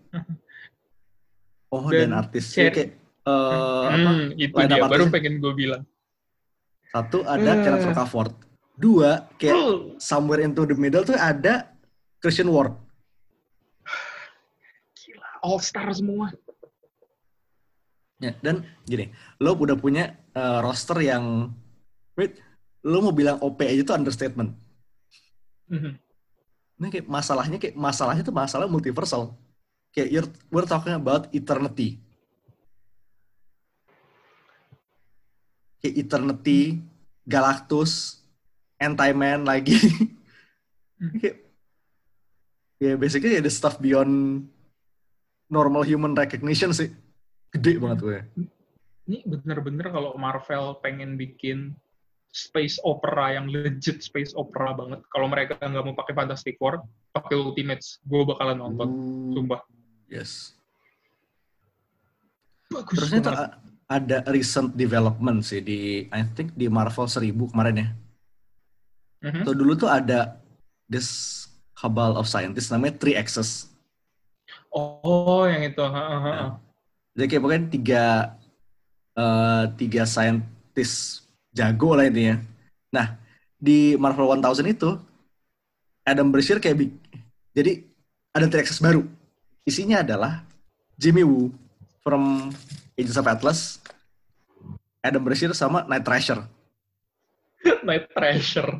Oh, 1.72 1.88
Dan 1.88 2.12
dan, 2.12 2.20
artisnya 2.20 2.68
Cher- 2.68 2.76
kayak 2.76 2.90
eh, 3.24 3.86
apa? 3.88 4.10
Hmm, 4.12 4.28
itu 4.36 4.56
dia, 4.60 4.84
baru 4.84 5.08
pengen 5.08 5.40
gue 5.40 5.54
bilang. 5.56 5.84
Satu 6.92 7.24
ada 7.24 7.52
Eh. 7.54 7.62
Kenneth. 7.64 8.34
Dua, 8.76 9.24
kayak 9.40 9.56
Uh, 9.56 9.76
somewhere 9.96 10.44
into 10.44 10.68
the 10.68 10.76
middle 10.76 11.06
tuh 11.06 11.16
ada 11.16 11.72
Christian 12.20 12.52
Ward. 12.52 12.76
All 15.44 15.60
star 15.60 15.90
semua. 15.96 16.32
Ya, 18.20 18.36
dan 18.44 18.68
gini, 18.84 19.16
lo 19.40 19.56
udah 19.56 19.80
punya 19.80 20.20
eh, 20.36 20.60
roster 20.60 21.00
yang, 21.00 21.56
wait, 22.20 22.36
lo 22.84 23.00
mau 23.00 23.16
bilang 23.16 23.40
OP 23.40 23.64
aja 23.64 23.84
tuh 23.84 23.96
understatement. 23.96 24.52
Mhm. 25.72 25.96
Ini 26.80 26.88
kayak 26.88 27.08
masalahnya 27.12 27.58
kayak 27.60 27.76
masalahnya 27.76 28.24
tuh 28.24 28.36
masalah 28.36 28.68
multiversal. 28.68 29.36
Kayak 29.92 30.10
you're, 30.12 30.30
we're 30.52 30.68
talking 30.68 30.96
about 30.96 31.28
eternity. 31.36 32.00
Kayak 35.80 35.96
eternity, 36.08 36.84
Galactus, 37.24 38.24
Anti-Man 38.80 39.44
lagi. 39.44 39.76
kayak, 41.24 41.36
ya 42.80 42.96
basically 42.96 43.40
ada 43.40 43.52
stuff 43.52 43.80
beyond 43.80 44.48
normal 45.50 45.84
human 45.84 46.14
recognition 46.14 46.72
sih. 46.72 46.94
Gede 47.50 47.82
banget 47.82 48.00
gue. 48.00 48.18
Ini 49.10 49.26
bener-bener 49.26 49.90
kalau 49.90 50.14
Marvel 50.16 50.78
pengen 50.86 51.18
bikin 51.18 51.74
space 52.30 52.78
opera 52.86 53.34
yang 53.34 53.50
legit 53.50 54.06
space 54.06 54.38
opera 54.38 54.78
banget. 54.78 55.02
Kalau 55.10 55.26
mereka 55.26 55.58
nggak 55.58 55.82
mau 55.82 55.98
pakai 55.98 56.14
Fantastic 56.14 56.62
Four, 56.62 56.86
pakai 57.10 57.34
Ultimates, 57.34 57.98
gue 58.06 58.22
bakalan 58.22 58.62
nonton. 58.62 58.88
Ooh, 58.88 59.34
Sumpah. 59.34 59.66
Yes. 60.06 60.54
Bagus 62.70 63.02
Terusnya 63.02 63.22
a- 63.34 63.54
ada 63.90 64.22
recent 64.30 64.78
development 64.78 65.42
sih 65.42 65.66
di 65.66 66.06
I 66.14 66.22
think 66.38 66.54
di 66.54 66.70
Marvel 66.70 67.10
1000 67.10 67.50
kemarin 67.50 67.82
ya. 67.82 67.88
Mhm. 69.26 69.42
So 69.42 69.58
dulu 69.58 69.74
tuh 69.74 69.90
ada 69.90 70.38
this 70.86 71.10
cabal 71.74 72.14
of 72.14 72.30
scientists 72.30 72.70
namanya 72.70 73.02
Three 73.02 73.18
Axis. 73.18 73.69
Oh, 74.70 75.46
yang 75.50 75.66
itu. 75.66 75.82
Ha, 75.82 75.90
ha, 75.90 76.18
ha. 76.18 76.30
Ya. 76.30 76.46
Jadi 77.18 77.26
kayak 77.30 77.42
pokoknya 77.44 77.64
tiga 77.68 78.04
eh, 79.18 79.64
tiga 79.76 80.04
scientist 80.08 81.28
jago 81.52 81.98
lah 81.98 82.08
intinya. 82.08 82.40
Nah 82.94 83.20
di 83.60 84.00
Marvel 84.00 84.40
1000 84.40 84.64
itu 84.72 84.96
Adam 86.08 86.32
Brashear 86.32 86.64
kayak 86.64 86.78
big. 86.80 86.92
Jadi 87.52 87.84
ada 88.32 88.46
Axis 88.56 88.80
baru. 88.80 89.04
Isinya 89.68 90.00
adalah 90.00 90.48
Jimmy 90.96 91.28
Woo 91.28 91.52
from 92.02 92.54
Agents 92.96 93.20
of 93.20 93.28
Atlas, 93.28 93.84
Adam 95.04 95.22
Brashear 95.22 95.52
sama 95.52 95.84
Night 95.86 96.08
Thrasher. 96.08 96.46
Night 97.88 98.08
Treasure. 98.16 98.80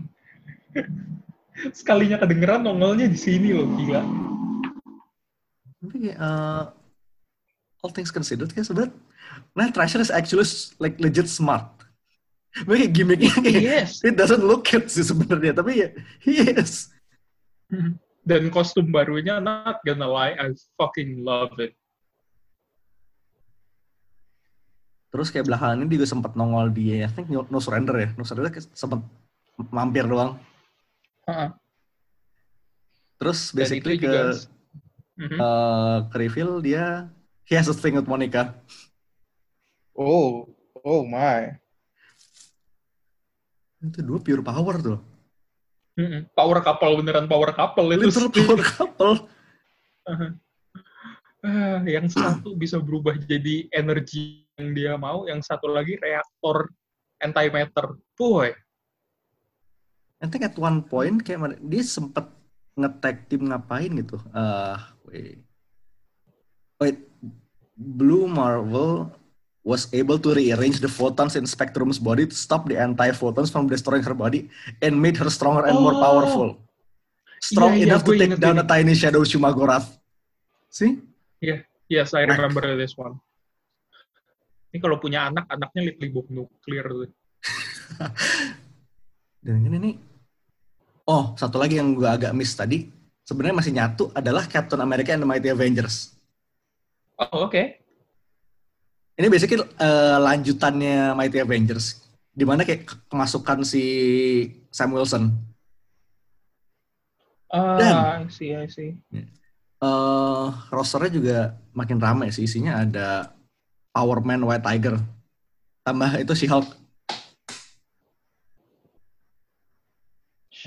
Sekalinya 1.76 2.16
kedengeran 2.20 2.64
nongolnya 2.64 3.12
di 3.12 3.20
sini 3.20 3.52
loh, 3.52 3.68
gila. 3.76 4.29
Tapi 5.80 6.12
uh, 6.16 6.76
all 7.80 7.92
things 7.96 8.12
considered 8.12 8.52
kayak 8.52 8.68
sebenarnya 8.68 8.92
Night 9.56 9.72
Thrasher 9.72 10.04
is 10.04 10.12
actually 10.12 10.44
like 10.84 11.00
legit 11.00 11.32
smart. 11.32 11.72
Tapi 12.52 12.86
kayak 12.86 12.94
gimmicknya 12.94 13.34
kayak 13.40 13.62
Yes. 13.62 13.92
it 14.04 14.18
doesn't 14.18 14.44
look 14.44 14.68
it 14.74 14.90
sih 14.92 15.06
sebenarnya, 15.06 15.56
tapi 15.56 15.86
ya 15.86 15.90
he 16.20 16.44
is. 16.58 16.92
Dan 18.26 18.50
kostum 18.50 18.90
barunya, 18.92 19.40
not 19.40 19.80
gonna 19.86 20.10
lie, 20.10 20.36
I 20.36 20.52
fucking 20.76 21.24
love 21.24 21.56
it. 21.62 21.78
Terus 25.10 25.34
kayak 25.34 25.50
belakangan 25.50 25.82
ini 25.82 25.90
juga 25.98 26.06
sempat 26.06 26.38
nongol 26.38 26.70
di 26.70 27.02
I 27.02 27.10
think 27.10 27.34
No 27.34 27.46
No 27.50 27.58
Surrender 27.58 27.96
ya. 27.98 28.10
No 28.14 28.22
Surrender 28.26 28.54
kayak 28.54 28.70
sempat 28.78 29.02
mampir 29.74 30.06
doang. 30.06 30.38
Ha-ha. 31.26 31.58
Terus 33.18 33.52
Dan 33.52 33.58
basically 33.66 33.98
ke 33.98 34.06
juga... 34.06 34.38
Mhm. 35.20 35.36
uh, 35.36 36.08
ke 36.08 36.16
reveal 36.16 36.64
dia 36.64 37.12
he 37.44 37.54
has 37.60 37.68
a 37.68 37.76
thing 37.76 38.00
with 38.00 38.08
Monica. 38.08 38.56
Oh, 39.92 40.48
oh 40.80 41.04
my. 41.04 41.60
Itu 43.84 44.00
dua 44.00 44.20
pure 44.24 44.40
power 44.40 44.80
tuh. 44.80 45.00
Mm-mm. 46.00 46.32
Power 46.32 46.64
couple 46.64 47.04
beneran 47.04 47.28
power 47.28 47.52
couple 47.52 47.92
itu. 47.92 48.08
Literal 48.08 48.32
power 48.32 48.60
couple. 48.64 49.14
Ah, 51.40 51.84
yang 51.84 52.08
satu 52.08 52.56
bisa 52.56 52.80
berubah 52.80 53.20
jadi 53.20 53.68
energi 53.76 54.48
yang 54.56 54.72
dia 54.72 54.94
mau, 54.96 55.28
yang 55.28 55.44
satu 55.44 55.68
lagi 55.68 56.00
reaktor 56.00 56.72
antimatter. 57.20 58.00
Boy, 58.16 58.56
I 60.20 60.28
think 60.28 60.44
at 60.44 60.60
one 60.60 60.84
point 60.84 61.24
kayak 61.24 61.60
dia 61.64 61.84
sempet 61.84 62.28
nge-tag 62.80 63.28
tim 63.28 63.48
ngapain 63.48 63.92
gitu. 64.00 64.18
Eh, 64.32 64.78
wait. 65.06 65.38
Wait, 66.80 66.98
Blue 67.76 68.26
Marvel 68.26 69.12
was 69.62 69.92
able 69.92 70.16
to 70.18 70.32
rearrange 70.32 70.80
the 70.80 70.88
photons 70.88 71.36
in 71.36 71.44
Spectrum's 71.44 72.00
body 72.00 72.24
to 72.24 72.34
stop 72.34 72.66
the 72.66 72.80
anti-photons 72.80 73.52
from 73.52 73.68
destroying 73.68 74.02
her 74.02 74.16
body 74.16 74.48
and 74.80 74.96
made 74.96 75.20
her 75.20 75.28
stronger 75.28 75.68
and 75.68 75.76
more 75.76 75.94
Oh. 75.94 76.02
powerful. 76.02 76.50
Strong 77.40 77.76
Iya, 77.76 77.80
iya, 77.80 77.88
enough 77.92 78.04
to 78.04 78.12
gue 78.12 78.20
take 78.20 78.36
down 78.40 78.60
ini. 78.60 78.64
a 78.64 78.68
tiny 78.68 78.94
shadow 78.96 79.24
Shumagorath. 79.24 80.00
See? 80.68 81.00
yes, 81.88 82.12
I 82.16 82.28
Nah. 82.28 82.36
remember 82.36 82.64
this 82.76 82.96
one. 82.96 83.16
Ini 84.70 84.78
kalau 84.80 85.00
punya 85.00 85.28
anak, 85.28 85.48
anaknya 85.50 85.96
book 86.12 86.28
nuklir 86.30 86.84
tuh. 86.86 87.10
Dan 89.44 89.64
ini 89.66 89.78
nih, 89.80 89.94
oh 91.10 91.34
satu 91.34 91.58
lagi 91.58 91.82
yang 91.82 91.98
gue 91.98 92.06
agak 92.06 92.38
miss 92.38 92.54
tadi, 92.54 92.86
sebenarnya 93.26 93.58
masih 93.58 93.74
nyatu 93.74 94.14
adalah 94.14 94.46
Captain 94.46 94.78
America 94.78 95.10
and 95.10 95.26
the 95.26 95.30
Mighty 95.30 95.50
Avengers. 95.50 96.14
Oh, 97.18 97.50
oke. 97.50 97.64
Ini 99.20 99.28
basically 99.28 99.60
eh, 99.60 100.18
lanjutannya 100.22 101.18
Mighty 101.18 101.42
Avengers, 101.42 102.06
di 102.32 102.46
mana 102.48 102.64
kayak 102.64 102.88
ke- 102.88 103.00
kemasukan 103.12 103.66
si 103.66 103.84
Sam 104.72 104.94
Wilson. 104.96 105.34
Ah, 107.50 108.22
I 108.22 108.30
see, 108.30 108.54
I 108.54 108.70
see. 108.70 108.94
eh 109.80 110.48
rosternya 110.70 111.12
juga 111.12 111.38
makin 111.72 111.98
ramai 111.98 112.30
sih, 112.30 112.46
isinya 112.46 112.84
ada 112.84 113.34
Power 113.90 114.22
Man 114.22 114.44
White 114.46 114.62
Tiger, 114.62 115.00
tambah 115.82 116.20
itu 116.20 116.36
si 116.38 116.46
Hulk. 116.46 116.68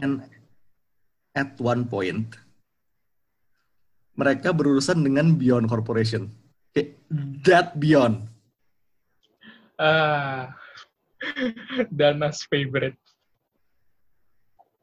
And 0.02 0.26
at 1.38 1.54
one 1.62 1.86
point, 1.86 2.34
mereka 4.18 4.50
berurusan 4.50 4.98
dengan 5.06 5.38
Beyond 5.38 5.70
Corporation. 5.70 6.26
Kayak 6.74 6.98
that 7.46 7.68
Beyond. 7.78 8.26
Ah, 9.78 10.58
Dana's 11.96 12.42
favorite. 12.50 12.98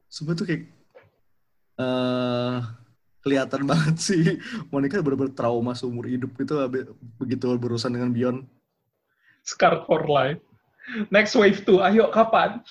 Sumpah 0.08 0.34
tuh 0.34 0.46
kayak 0.48 0.64
eh 1.80 2.58
kelihatan 3.20 3.62
banget 3.70 3.96
sih 4.00 4.40
Monica 4.72 5.00
bener-bener 5.04 5.36
trauma 5.36 5.76
seumur 5.76 6.08
hidup 6.08 6.32
gitu 6.40 6.56
begitu 7.20 7.46
berurusan 7.60 7.92
dengan 7.92 8.10
Beyond. 8.10 8.48
Scarred 9.44 9.84
for 9.84 10.08
life. 10.08 10.40
Next 11.12 11.36
wave 11.36 11.60
2, 11.68 11.76
ayo 11.92 12.08
kapan? 12.08 12.64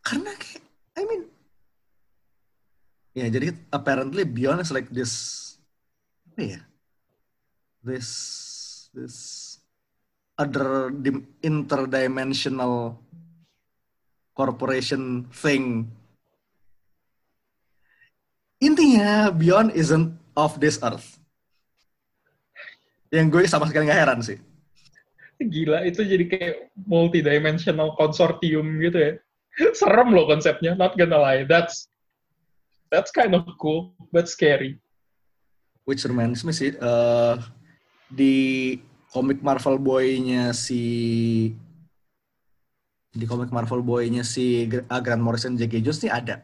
Karena 0.00 0.32
kayak 0.40 0.64
I 0.96 1.04
mean 1.04 1.35
ya 3.16 3.32
jadi 3.32 3.56
apparently 3.72 4.28
Beyond 4.28 4.60
is 4.60 4.68
like 4.68 4.92
this 4.92 5.12
apa 6.36 6.60
ya? 6.60 6.60
This 7.80 8.08
this 8.92 9.16
other 10.36 10.92
dim- 10.92 11.24
interdimensional 11.40 13.00
corporation 14.36 15.24
thing. 15.32 15.88
Intinya 18.60 19.32
Beyond 19.32 19.72
isn't 19.72 20.12
of 20.36 20.60
this 20.60 20.76
earth. 20.84 21.16
Yang 23.08 23.26
gue 23.32 23.42
sama 23.48 23.64
sekali 23.64 23.88
nggak 23.88 24.00
heran 24.04 24.20
sih. 24.20 24.36
Gila, 25.40 25.88
itu 25.88 26.04
jadi 26.04 26.24
kayak 26.28 26.56
multidimensional 26.84 27.96
konsortium 27.96 28.76
gitu 28.84 28.96
ya. 29.00 29.12
Serem 29.78 30.12
loh 30.12 30.28
konsepnya, 30.28 30.76
not 30.76 31.00
gonna 31.00 31.16
lie. 31.16 31.48
That's 31.48 31.88
that's 32.90 33.10
kind 33.10 33.34
of 33.34 33.44
cool, 33.58 33.94
but 34.12 34.28
scary. 34.28 34.78
Which 35.86 36.02
reminds 36.02 36.42
me 36.42 36.50
sih, 36.50 36.74
eh, 36.74 37.34
di 38.10 38.34
komik 39.10 39.38
Marvel 39.40 39.78
Boy-nya 39.78 40.50
si 40.50 40.82
di 43.16 43.24
komik 43.24 43.48
Marvel 43.48 43.80
Boy-nya 43.80 44.26
si 44.26 44.66
ah, 44.90 45.00
Grant 45.00 45.22
Morrison 45.22 45.56
J.K. 45.56 45.80
Jones 45.80 46.02
nih 46.02 46.12
ada. 46.12 46.34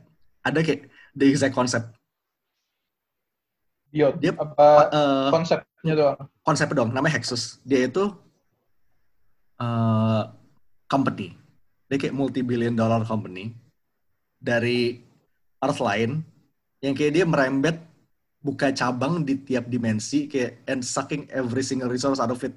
Ada 0.42 0.58
kayak 0.62 0.88
the 1.12 1.26
exact 1.28 1.52
concept. 1.52 1.90
Beyond, 3.92 4.16
Dia 4.24 4.32
apa 4.32 4.88
Eh, 4.88 5.28
konsepnya 5.28 5.92
doang. 5.92 6.18
konsepnya 6.40 6.76
dong, 6.80 6.90
namanya 6.96 7.20
Hexus. 7.20 7.60
Dia 7.60 7.84
itu 7.90 8.08
eh, 9.60 10.22
company. 10.88 11.36
Dia 11.92 12.00
kayak 12.00 12.16
multi-billion 12.16 12.72
dollar 12.72 13.04
company 13.04 13.52
dari 14.40 15.04
Earth 15.60 15.78
lain 15.78 16.24
yang 16.82 16.98
kayak 16.98 17.14
dia 17.14 17.24
merembet 17.24 17.78
buka 18.42 18.74
cabang 18.74 19.22
di 19.22 19.38
tiap 19.38 19.70
dimensi 19.70 20.26
kayak 20.26 20.66
and 20.66 20.82
sucking 20.82 21.30
every 21.30 21.62
single 21.62 21.86
resource 21.86 22.18
out 22.18 22.34
of 22.34 22.42
it. 22.42 22.52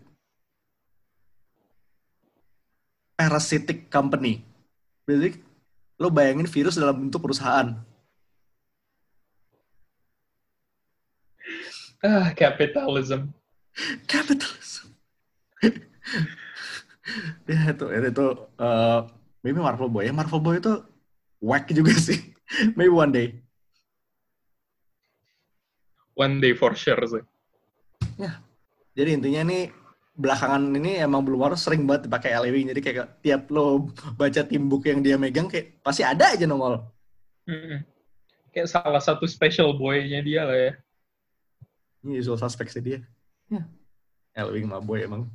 Parasitic 3.15 3.87
company. 3.93 4.41
Jadi 5.05 5.37
lo 6.01 6.09
bayangin 6.09 6.49
virus 6.49 6.75
dalam 6.75 7.07
bentuk 7.07 7.21
perusahaan. 7.21 7.77
Ah, 12.03 12.33
capitalism. 12.33 13.31
Capitalism. 14.11 14.91
ya 17.49 17.59
itu 17.69 17.85
itu, 17.85 18.07
itu 18.09 18.25
eh, 18.57 18.99
maybe 19.45 19.59
Marvel 19.61 19.89
Boy 19.93 20.09
ya 20.09 20.13
Marvel 20.13 20.41
Boy 20.41 20.57
itu 20.57 20.73
whack 21.37 21.69
juga 21.69 21.93
sih 21.93 22.33
maybe 22.77 22.89
one 22.89 23.13
day 23.13 23.44
One 26.15 26.39
day 26.39 26.55
for 26.55 26.71
sure 26.75 26.99
sih. 27.03 27.23
jadi 28.95 29.19
intinya 29.19 29.43
nih 29.51 29.67
belakangan 30.15 30.71
ini 30.79 31.03
emang 31.03 31.27
belum 31.27 31.43
harus 31.43 31.59
sering 31.59 31.83
banget 31.83 32.07
dipakai 32.07 32.31
LEW 32.31 32.71
jadi 32.71 32.79
kayak 32.79 33.07
tiap 33.19 33.51
lo 33.51 33.91
baca 34.15 34.41
tim 34.47 34.71
book 34.71 34.87
yang 34.87 35.03
dia 35.03 35.19
megang 35.19 35.51
kayak 35.51 35.83
pasti 35.83 36.07
ada 36.07 36.31
aja 36.31 36.47
nongol 36.47 36.79
Mm-mm. 37.43 37.83
Kayak 38.55 38.71
salah 38.71 39.03
satu 39.03 39.27
special 39.27 39.75
boy-nya 39.75 40.23
dia 40.23 40.47
lah 40.47 40.55
ya. 40.55 40.73
ini 42.07 42.23
usual 42.23 42.39
suspect 42.39 42.71
sih 42.71 42.79
dia 42.79 43.03
ya 43.51 43.67
LEW 44.47 44.63
sama 44.63 44.79
boy 44.79 45.03
emang 45.03 45.27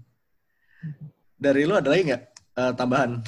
dari 1.36 1.68
lo 1.68 1.76
ada 1.76 1.92
lagi 1.92 2.08
nggak 2.08 2.22
eh, 2.56 2.72
tambahan 2.72 3.20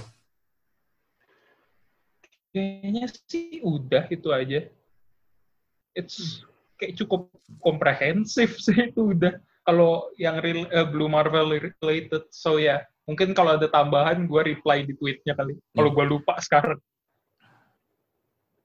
Kayaknya 2.52 3.08
sih 3.08 3.64
udah 3.64 4.12
itu 4.12 4.28
aja. 4.28 4.68
It's 5.96 6.44
kayak 6.82 6.98
cukup 6.98 7.30
komprehensif 7.62 8.58
sih 8.58 8.90
itu 8.90 9.14
udah. 9.14 9.38
Kalau 9.62 10.10
yang 10.18 10.42
real, 10.42 10.66
eh, 10.66 10.86
Blue 10.90 11.06
Marvel 11.06 11.54
related, 11.54 12.26
so 12.34 12.58
ya 12.58 12.66
yeah. 12.66 12.78
mungkin 13.06 13.30
kalau 13.30 13.54
ada 13.54 13.70
tambahan 13.70 14.26
gue 14.26 14.42
reply 14.42 14.82
di 14.82 14.98
tweetnya 14.98 15.38
kali. 15.38 15.54
Kalau 15.70 15.90
gue 15.94 16.06
lupa 16.10 16.34
sekarang. 16.42 16.82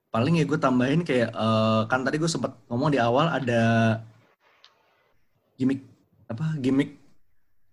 paling 0.07 0.39
ya 0.39 0.47
gue 0.47 0.57
tambahin 0.57 1.03
kayak 1.05 1.29
eh, 1.29 1.81
kan 1.85 2.01
tadi 2.01 2.17
gue 2.17 2.31
sempat 2.31 2.57
ngomong 2.71 2.89
di 2.89 2.97
awal 2.97 3.27
ada 3.27 3.61
gimmick 5.59 5.83
apa 6.25 6.57
gimmick 6.57 6.95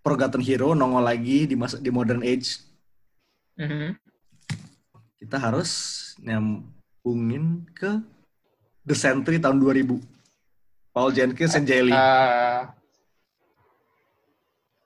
Forgotten 0.04 0.44
Hero 0.44 0.76
nongol 0.76 1.08
lagi 1.08 1.48
di 1.48 1.56
masa 1.56 1.80
di 1.80 1.88
modern 1.88 2.20
age 2.20 2.60
Mhm. 3.54 3.94
kita 5.22 5.38
harus 5.38 5.70
nyambungin 6.18 7.62
ke 7.70 8.02
The 8.82 8.98
Sentry 8.98 9.38
tahun 9.38 9.62
2000 9.62 10.13
Paul 10.94 11.10
Jenkins 11.10 11.52
and 11.52 11.66
Lee 11.66 11.90
Ah. 11.90 12.70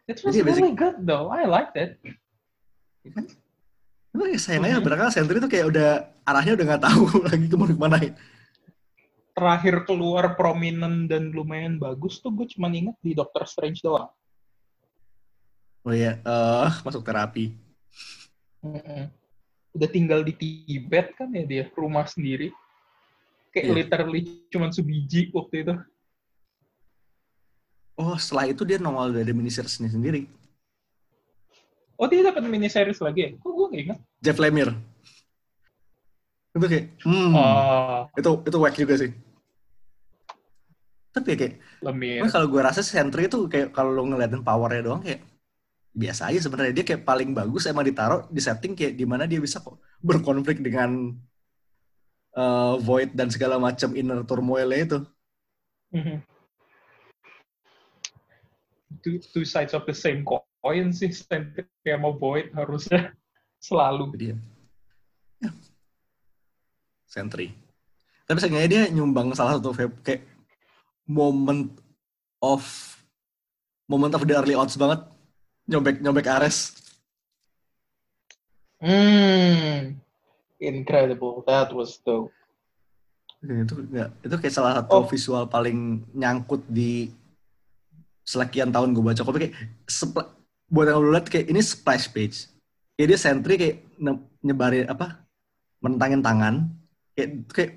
it 0.08 0.16
was 0.24 0.32
basic- 0.32 0.48
really 0.48 0.72
good 0.72 0.96
though. 1.04 1.28
I 1.28 1.44
liked 1.44 1.76
it. 1.76 2.00
Itu 4.08 4.24
ya 4.24 4.40
sayang 4.40 4.64
aja 4.64 4.80
Mhm. 4.80 4.84
berangkat 4.88 5.12
Sentry 5.12 5.36
tuh 5.38 5.52
kayak 5.52 5.68
udah 5.68 5.88
arahnya 6.24 6.56
udah 6.56 6.66
nggak 6.66 6.82
tahu 6.82 7.02
lagi 7.28 7.46
ke 7.46 7.56
mana 7.56 7.72
ke 7.72 7.80
mana 7.80 7.96
Terakhir 9.38 9.86
keluar 9.86 10.34
prominent 10.34 11.06
dan 11.06 11.30
lumayan 11.30 11.78
bagus 11.78 12.18
tuh 12.18 12.34
gue 12.34 12.48
cuma 12.50 12.66
inget 12.68 12.96
di 12.98 13.12
Doctor 13.14 13.44
Strange 13.44 13.78
doang. 13.80 14.10
oh 15.86 15.94
iya 15.94 16.18
eh 16.18 16.70
masuk 16.82 17.00
terapi 17.00 17.54
Mm-mm. 18.60 19.06
Udah 19.70 19.88
tinggal 19.88 20.26
di 20.26 20.34
Tibet 20.34 21.14
kan 21.14 21.30
ya 21.30 21.46
dia, 21.46 21.64
rumah 21.78 22.02
sendiri. 22.02 22.50
Kayak 23.54 23.64
Iya. 23.64 23.74
literally 23.78 24.20
cuman 24.50 24.74
sebiji 24.74 25.30
waktu 25.30 25.62
itu. 25.62 25.74
Oh 27.98 28.14
setelah 28.16 28.46
itu 28.48 28.62
dia 28.62 28.78
nongol 28.78 29.12
dari 29.12 29.34
miniseries 29.34 29.82
sendiri 29.82 30.30
Oh 31.98 32.06
dia 32.06 32.22
dapat 32.22 32.46
miniseries 32.46 33.02
lagi 33.02 33.26
ya? 33.26 33.30
Kok 33.42 33.50
gue 33.50 33.66
nggak 33.74 33.82
ingat? 33.90 33.98
Jeff 34.22 34.38
Lemire 34.38 34.70
itu 36.58 36.66
kayak 36.66 36.86
hmm 37.06 37.32
Oh, 37.34 38.02
itu 38.18 38.30
itu 38.46 38.56
whack 38.58 38.76
juga 38.78 38.94
sih 38.98 39.10
Tapi 41.08 41.34
ya 41.34 41.36
kayak, 41.40 41.54
Lemir. 41.82 42.20
Cuma 42.22 42.30
kalau 42.30 42.46
gue 42.46 42.62
rasa 42.62 42.80
Sentry 42.84 43.26
itu 43.26 43.50
kayak 43.50 43.74
kalau 43.74 43.90
lo 43.90 44.06
ngeliatin 44.06 44.44
powernya 44.46 44.86
doang 44.86 45.02
kayak 45.02 45.26
biasa 45.90 46.30
aja 46.30 46.46
sebenarnya 46.46 46.78
dia 46.78 46.84
kayak 46.86 47.02
paling 47.02 47.34
bagus 47.34 47.66
emang 47.66 47.82
ditaruh 47.82 48.30
di 48.30 48.38
setting 48.38 48.78
kayak 48.78 48.94
di 48.94 49.02
mana 49.02 49.26
dia 49.26 49.42
bisa 49.42 49.58
kok 49.58 49.82
berkonflik 49.98 50.62
dengan 50.62 51.10
uh, 52.38 52.78
void 52.78 53.18
dan 53.18 53.34
segala 53.34 53.58
macam 53.58 53.98
inner 53.98 54.22
turmoilnya 54.22 54.78
itu. 54.78 54.98
Mhm. 55.90 56.37
Two, 58.98 59.20
two 59.20 59.44
sides 59.44 59.72
of 59.72 59.84
the 59.84 59.92
same 59.92 60.24
coin 60.24 60.90
sih, 60.90 61.12
Sentry 61.12 61.68
sama 61.84 62.10
Void 62.12 62.50
harusnya 62.52 63.12
selalu. 63.66 64.12
Jadi 64.16 64.26
ya. 64.32 64.36
ya. 65.44 65.50
Sentry. 67.04 67.52
Tapi 68.24 68.38
seenggaknya 68.38 68.68
dia 68.68 68.82
nyumbang 68.88 69.32
salah 69.32 69.56
satu 69.56 69.72
vape- 69.72 70.00
kayak 70.02 70.22
moment 71.04 71.72
of 72.40 72.60
moment 73.84 74.12
of 74.12 74.24
the 74.24 74.36
early 74.36 74.52
odds 74.52 74.76
banget 74.76 75.00
nyobek 75.64 76.00
nyobek 76.00 76.28
Ares. 76.28 76.76
Hmm, 78.78 79.98
incredible. 80.58 81.42
That 81.44 81.74
was 81.74 81.98
dope. 81.98 82.30
itu 83.38 83.70
enggak 83.70 84.10
itu 84.18 84.34
kayak 84.34 84.50
salah 84.50 84.72
satu 84.82 84.98
Oh. 84.98 85.06
visual 85.06 85.46
paling 85.46 86.02
nyangkut 86.10 86.58
di 86.66 87.06
sekian 88.28 88.68
tahun 88.68 88.92
gue 88.92 89.00
baca 89.00 89.24
kopi 89.24 89.48
kayak 89.48 89.54
buat 90.68 90.86
yang 90.92 91.00
lu 91.00 91.16
lihat 91.16 91.26
kayak 91.32 91.48
ini 91.48 91.64
splash 91.64 92.12
page 92.12 92.52
kayak 92.92 93.08
dia 93.08 93.18
sentry 93.18 93.54
kayak 93.56 93.76
nyebarin 94.44 94.84
apa 94.84 95.24
mentangin 95.80 96.20
tangan 96.20 96.68
kayak 97.16 97.28
kayak 97.48 97.70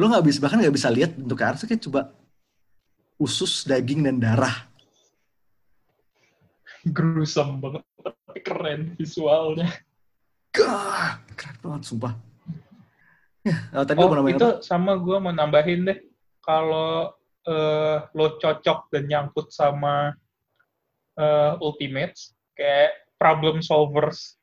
lu 0.00 0.08
nggak 0.08 0.24
bisa 0.24 0.38
bahkan 0.40 0.64
nggak 0.64 0.72
bisa 0.72 0.88
lihat 0.88 1.12
bentuk 1.12 1.44
Ares 1.44 1.68
kayak 1.68 1.84
coba 1.84 2.16
usus 3.20 3.68
daging 3.68 4.08
dan 4.08 4.16
darah 4.16 4.64
Gruesome 6.88 7.60
banget, 7.60 7.84
tapi 8.00 8.40
keren 8.40 8.96
visualnya. 8.96 9.66
Gah, 10.54 11.20
keren 11.36 11.58
banget 11.60 11.82
sumpah 11.84 12.14
ya 13.48 13.84
tadi 13.84 13.98
Oh, 14.02 14.10
nambahin 14.12 14.36
itu 14.36 14.48
apa? 14.48 14.60
sama 14.64 14.92
gue 14.98 15.16
mau 15.18 15.32
nambahin 15.32 15.88
deh. 15.88 15.98
Kalau 16.42 17.12
eh, 17.48 17.96
lo 18.12 18.36
cocok 18.36 18.92
dan 18.92 19.08
nyangkut 19.08 19.48
sama 19.48 20.12
eh, 21.16 21.52
Ultimates, 21.58 22.36
kayak 22.52 22.92
problem 23.16 23.58
solvers 23.58 24.36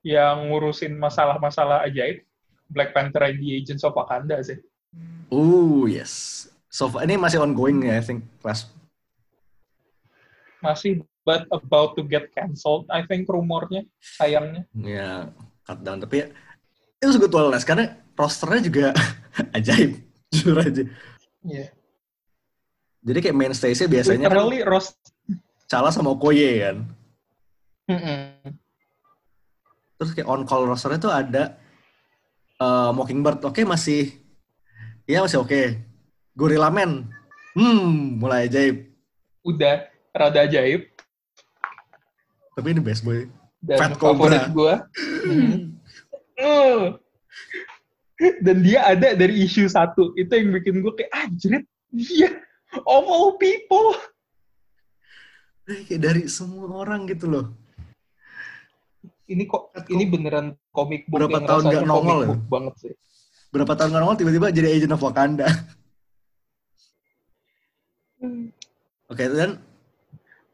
yang 0.00 0.48
ngurusin 0.48 0.96
masalah-masalah 0.96 1.84
ajaib, 1.84 2.24
Black 2.66 2.90
Panther 2.90 3.26
and 3.26 3.38
the 3.38 3.54
Agents 3.54 3.82
of 3.82 3.94
Wakanda 3.94 4.40
sih. 4.40 4.58
Oh 5.28 5.84
yes 5.84 6.46
so 6.66 6.88
far- 6.88 7.04
ini 7.04 7.14
masih 7.14 7.42
ongoing 7.42 7.84
ya 7.84 7.98
I 7.98 8.02
think 8.02 8.24
kelas 8.40 8.70
Masih 10.58 11.04
but 11.22 11.44
about 11.50 11.98
to 11.98 12.02
get 12.02 12.30
cancelled, 12.32 12.86
I 12.88 13.02
think 13.04 13.26
rumornya, 13.26 13.82
sayangnya. 14.00 14.62
ya 14.72 15.28
cut 15.66 15.82
down 15.82 15.98
tapi 15.98 16.22
ya, 16.22 16.26
itu 17.02 17.18
good 17.18 17.34
less 17.50 17.66
karena 17.66 17.98
rosternya 18.14 18.60
juga 18.62 18.86
ajaib 19.58 19.98
jujur 20.30 20.56
aja 20.58 20.82
Iya. 21.42 21.66
Jadi 23.06 23.18
kayak 23.22 23.36
mainstay-nya 23.38 23.86
biasanya 23.86 24.26
kan 24.26 24.34
Literally 24.34 24.60
roast. 24.66 24.98
Chala 25.70 25.94
sama 25.94 26.10
Okoye 26.14 26.50
kan 26.66 26.76
terus 29.96 30.10
kayak 30.12 30.28
on 30.28 30.42
call 30.44 30.66
rosternya 30.66 30.98
tuh 31.00 31.14
ada 31.14 31.56
eh, 32.58 32.90
Mockingbird 32.92 33.46
oke 33.46 33.62
masih 33.62 34.10
ya 35.06 35.22
masih 35.22 35.40
oke 35.40 35.78
Gorilla 36.34 36.68
Man 36.68 37.06
hmm 37.54 38.18
mulai 38.20 38.50
ajaib 38.50 38.90
Udah 39.46 39.86
rada 40.10 40.44
ajaib 40.44 40.90
tapi 42.58 42.74
ini 42.74 42.82
best 42.82 43.06
boy 43.06 43.30
dan 43.66 43.78
Fat 43.82 43.92
Cobra. 43.98 44.46
gue. 44.48 44.74
Uh. 46.38 46.94
Dan 48.40 48.64
dia 48.64 48.80
ada 48.86 49.12
dari 49.12 49.44
isu 49.44 49.68
satu. 49.68 50.14
Itu 50.16 50.32
yang 50.32 50.54
bikin 50.56 50.80
gue 50.80 50.92
kayak, 50.94 51.12
anjrit, 51.12 51.64
dia 51.92 52.32
of 52.84 53.04
all 53.06 53.36
people. 53.36 53.96
Eh, 55.66 55.82
kayak 55.82 55.98
dari 55.98 56.22
semua 56.30 56.70
orang 56.70 57.10
gitu 57.10 57.26
loh 57.26 57.50
Ini 59.26 59.42
kok, 59.44 59.74
ini 59.90 60.06
beneran 60.06 60.54
komik 60.70 61.10
book 61.10 61.18
Berapa 61.18 61.42
yang 61.42 61.46
tahun 61.50 61.62
nggak 61.66 61.84
nongol 61.84 62.18
ya? 62.22 62.28
banget 62.46 62.74
sih. 62.78 62.92
berapa 63.50 63.72
tahun 63.74 63.88
nggak 63.90 64.02
nongol 64.04 64.14
tiba-tiba 64.16 64.46
jadi 64.54 64.68
agent 64.70 64.94
of 64.94 65.02
Wakanda 65.02 65.50
oke 69.06 69.24
dan 69.26 69.58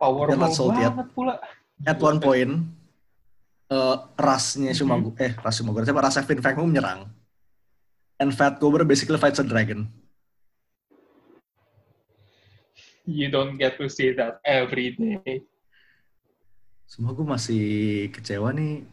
Powerful 0.00 0.32
Jangan 0.32 0.50
sold 0.50 0.74
yet. 0.76 0.90
banget 0.90 1.08
pula. 1.12 1.34
at 1.84 1.98
one 1.98 2.18
point 2.18 2.52
eh 3.68 3.96
rasnya 4.16 4.72
Shumago 4.72 5.12
eh 5.16 5.32
ras 5.34 5.54
Shumago 5.56 5.80
siapa 5.80 6.00
ras 6.00 6.16
Evin 6.16 6.40
Fangmu 6.40 6.64
menyerang 6.66 7.04
and 8.16 8.32
Fat 8.32 8.56
Cobra 8.56 8.82
basically 8.82 9.16
fights 9.16 9.40
a 9.40 9.44
dragon 9.44 9.92
You 13.02 13.28
don't 13.28 13.58
get 13.58 13.74
to 13.82 13.90
see 13.90 14.14
that 14.14 14.38
every 14.46 14.94
day. 14.94 15.42
semua 16.86 17.16
gue 17.16 17.24
masih 17.24 17.64
kecewa 18.12 18.52
nih 18.52 18.84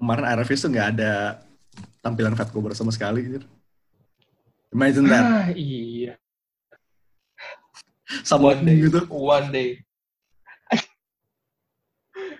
kemarin 0.00 0.24
RFS 0.32 0.64
tuh 0.64 0.72
nggak 0.72 0.96
ada 0.96 1.44
tampilan 2.00 2.32
Fat 2.32 2.48
Cobra 2.48 2.72
sama 2.72 2.88
sekali 2.88 3.20
gitu. 3.20 3.44
imagine 4.72 5.04
that 5.04 5.22
Ah, 5.22 5.46
iya. 5.52 6.16
sama 8.24 8.56
One 8.56 8.64
day. 8.64 8.76
gitu 8.80 9.00
One 9.12 9.48
day. 9.52 9.70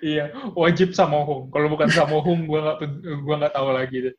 iya, 0.01 0.33
wajib 0.57 0.97
Samohung. 0.97 1.53
Kalau 1.53 1.69
bukan 1.69 1.93
Samohung, 1.93 2.49
gue 2.49 2.57
nggak 2.57 2.79
pen- 2.81 3.01
gua 3.29 3.35
nggak 3.37 3.55
tahu 3.55 3.69
lagi 3.77 3.97
deh. 4.09 4.14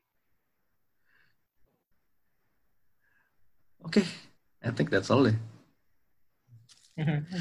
oke 3.82 4.02
I 4.62 4.70
think 4.70 4.94
that's 4.94 5.10
all 5.10 5.26
deh 5.26 5.34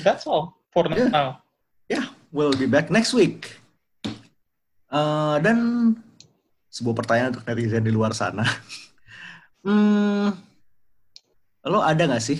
That's 0.04 0.28
all 0.28 0.60
for 0.70 0.84
Yeah. 0.92 1.08
now. 1.08 1.28
yeah 1.86 2.06
we'll 2.30 2.52
be 2.52 2.66
back 2.66 2.90
next 2.90 3.16
week 3.16 3.56
Eh, 4.86 5.36
dan 5.42 5.58
sebuah 6.70 6.94
pertanyaan 6.94 7.34
untuk 7.34 7.44
netizen 7.44 7.82
di 7.82 7.90
luar 7.90 8.14
sana 8.14 8.46
hmm, 9.66 10.30
lo 11.66 11.82
ada 11.82 12.06
nggak 12.06 12.22
sih 12.22 12.38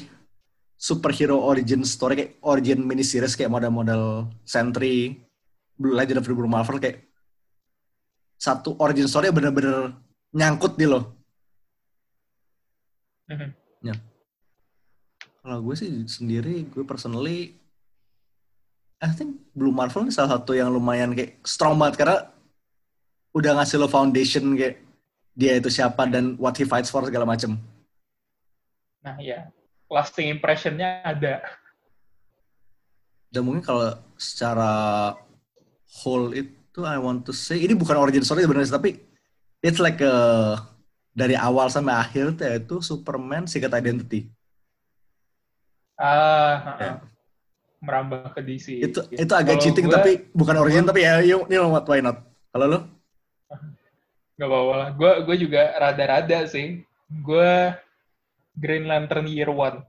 superhero 0.78 1.42
origin 1.42 1.82
story 1.82 2.14
kayak 2.14 2.32
origin 2.38 2.84
mini 2.84 3.02
series 3.02 3.34
kayak 3.34 3.50
model-model 3.50 4.28
Sentry, 4.44 5.18
Blue 5.74 5.96
Legend 5.96 6.20
of 6.20 6.28
the 6.28 6.36
Blue 6.36 6.46
Marvel 6.46 6.78
kayak 6.78 7.02
satu 8.36 8.76
origin 8.78 9.08
story 9.08 9.26
yang 9.26 9.34
bener-bener 9.34 9.96
nyangkut 10.30 10.76
di 10.76 10.84
lo. 10.86 11.16
Mhm. 13.26 13.50
Kalau 15.46 15.62
gue 15.62 15.78
sih 15.78 15.86
sendiri, 16.10 16.66
gue 16.66 16.82
personally, 16.82 17.54
I 18.98 19.14
think 19.14 19.46
Blue 19.54 19.70
Marvel 19.70 20.02
ini 20.02 20.10
salah 20.10 20.34
satu 20.34 20.58
yang 20.58 20.74
lumayan 20.74 21.14
kayak 21.14 21.38
strong 21.46 21.78
banget 21.78 22.02
karena 22.02 22.34
udah 23.30 23.62
ngasih 23.62 23.78
lo 23.78 23.86
foundation 23.86 24.58
kayak 24.58 24.82
dia 25.38 25.54
itu 25.54 25.70
siapa 25.70 26.02
dan 26.10 26.34
what 26.34 26.58
he 26.58 26.66
fights 26.66 26.90
for 26.90 27.06
segala 27.06 27.22
macem. 27.22 27.54
Nah, 29.06 29.22
ya. 29.22 29.46
Lasting 29.86 30.34
impression-nya 30.34 31.06
ada. 31.06 31.38
Dan 33.30 33.46
mungkin 33.46 33.62
kalau 33.62 33.94
secara 34.18 35.14
whole 36.02 36.34
itu 36.34 36.82
I 36.82 36.98
want 36.98 37.22
to 37.22 37.30
say 37.30 37.62
ini 37.62 37.78
bukan 37.78 37.94
origin 37.94 38.26
story 38.26 38.42
sebenarnya 38.42 38.82
tapi 38.82 38.98
it's 39.62 39.78
like 39.78 40.02
a, 40.02 40.58
dari 41.14 41.38
awal 41.38 41.70
sampai 41.70 41.94
akhir 41.94 42.34
yaitu 42.42 42.82
Superman 42.82 43.46
Secret 43.46 43.70
Identity. 43.70 44.34
Ah, 45.96 46.76
Ya. 46.76 46.86
ah. 46.86 46.96
merambah 47.76 48.32
ke 48.32 48.40
DC. 48.40 48.82
Itu 48.82 49.00
gitu. 49.06 49.20
itu 49.20 49.32
agak 49.32 49.56
Kalau 49.56 49.62
cheating 49.62 49.86
gua- 49.86 49.96
tapi 49.96 50.12
bukan 50.32 50.56
origin 50.58 50.84
tapi 50.84 51.00
ya 51.02 51.20
you, 51.20 51.44
you 51.46 51.56
know 51.56 51.70
what 51.70 51.84
why 51.84 52.00
not. 52.00 52.24
Kalau 52.50 52.66
lo? 52.66 52.78
Gak 54.38 54.48
apa-apa 54.48 54.74
lah. 54.74 54.88
Gue 54.92 55.12
gue 55.24 55.36
juga 55.38 55.62
rada-rada 55.76 56.44
sih. 56.44 56.82
Gue 57.08 57.72
Green 58.52 58.84
Lantern 58.84 59.24
Year 59.26 59.48
One. 59.48 59.84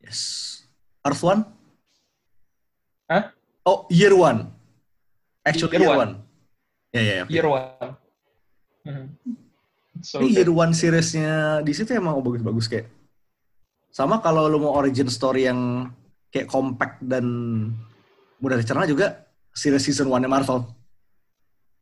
Yes. 0.00 0.20
Earth 1.00 1.22
One? 1.22 1.44
Hah? 3.06 3.30
Oh, 3.62 3.86
Year 3.88 4.12
One. 4.12 4.50
Actually 5.42 5.78
Year 5.78 5.84
Year, 5.84 5.92
One. 5.92 6.00
One. 6.00 6.12
Ya 6.90 7.00
ya 7.00 7.14
ya. 7.14 7.24
Year 7.28 7.46
One. 7.46 7.90
Mhm. 8.82 9.06
So, 10.02 10.18
Ini 10.18 10.34
Year 10.34 10.50
One 10.50 10.72
seriesnya 10.72 11.60
di 11.60 11.70
situ 11.70 11.92
emang 11.92 12.18
bagus-bagus 12.18 12.66
kayak. 12.66 12.88
Sama 13.92 14.24
kalau 14.24 14.48
lo 14.48 14.56
mau 14.56 14.72
origin 14.72 15.12
story 15.12 15.44
yang 15.44 15.92
kayak 16.32 16.48
compact 16.48 17.04
dan 17.04 17.24
mudah 18.40 18.56
dicerna 18.56 18.88
juga 18.88 19.28
series 19.52 19.84
season 19.84 20.08
1 20.08 20.24
Marvel. 20.26 20.64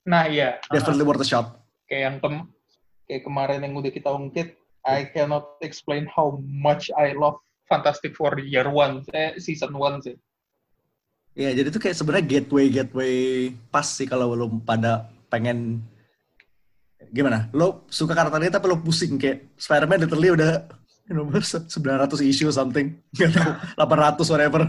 nah 0.03 0.27
iya. 0.27 0.59
Definitely 0.75 1.07
worth 1.07 1.23
a 1.23 1.29
shot. 1.29 1.47
kayak 1.87 2.03
yang 2.07 2.17
kem 2.23 2.35
kayak 3.07 3.23
kemarin 3.27 3.63
yang 3.67 3.75
udah 3.75 3.91
kita 3.91 4.11
ungkit 4.11 4.55
I 4.87 5.11
cannot 5.11 5.59
explain 5.61 6.07
how 6.11 6.39
much 6.41 6.89
I 6.95 7.13
love 7.15 7.39
Fantastic 7.71 8.19
Four 8.19 8.43
Year 8.43 8.67
One, 8.67 9.07
eh, 9.15 9.39
season 9.39 9.71
one 9.79 10.03
sih. 10.03 10.17
Ya, 11.39 11.55
jadi 11.55 11.71
itu 11.71 11.79
kayak 11.79 11.95
sebenarnya 11.95 12.27
gateway 12.27 12.67
gateway 12.67 13.15
pas 13.71 13.87
sih 13.87 14.09
kalau 14.09 14.35
lo 14.35 14.51
pada 14.67 15.07
pengen 15.31 15.79
gimana? 17.15 17.47
Lo 17.55 17.87
suka 17.87 18.19
karakternya 18.19 18.59
tapi 18.59 18.67
lo 18.67 18.83
pusing 18.83 19.15
kayak 19.15 19.55
Spider-Man 19.55 20.11
literally 20.11 20.35
udah 20.35 20.80
nomor 21.15 21.43
900 21.45 21.75
issue 22.23 22.51
something, 22.55 22.99
nggak 23.19 23.31
tahu 23.35 23.53
800 23.77 24.33
whatever. 24.33 24.63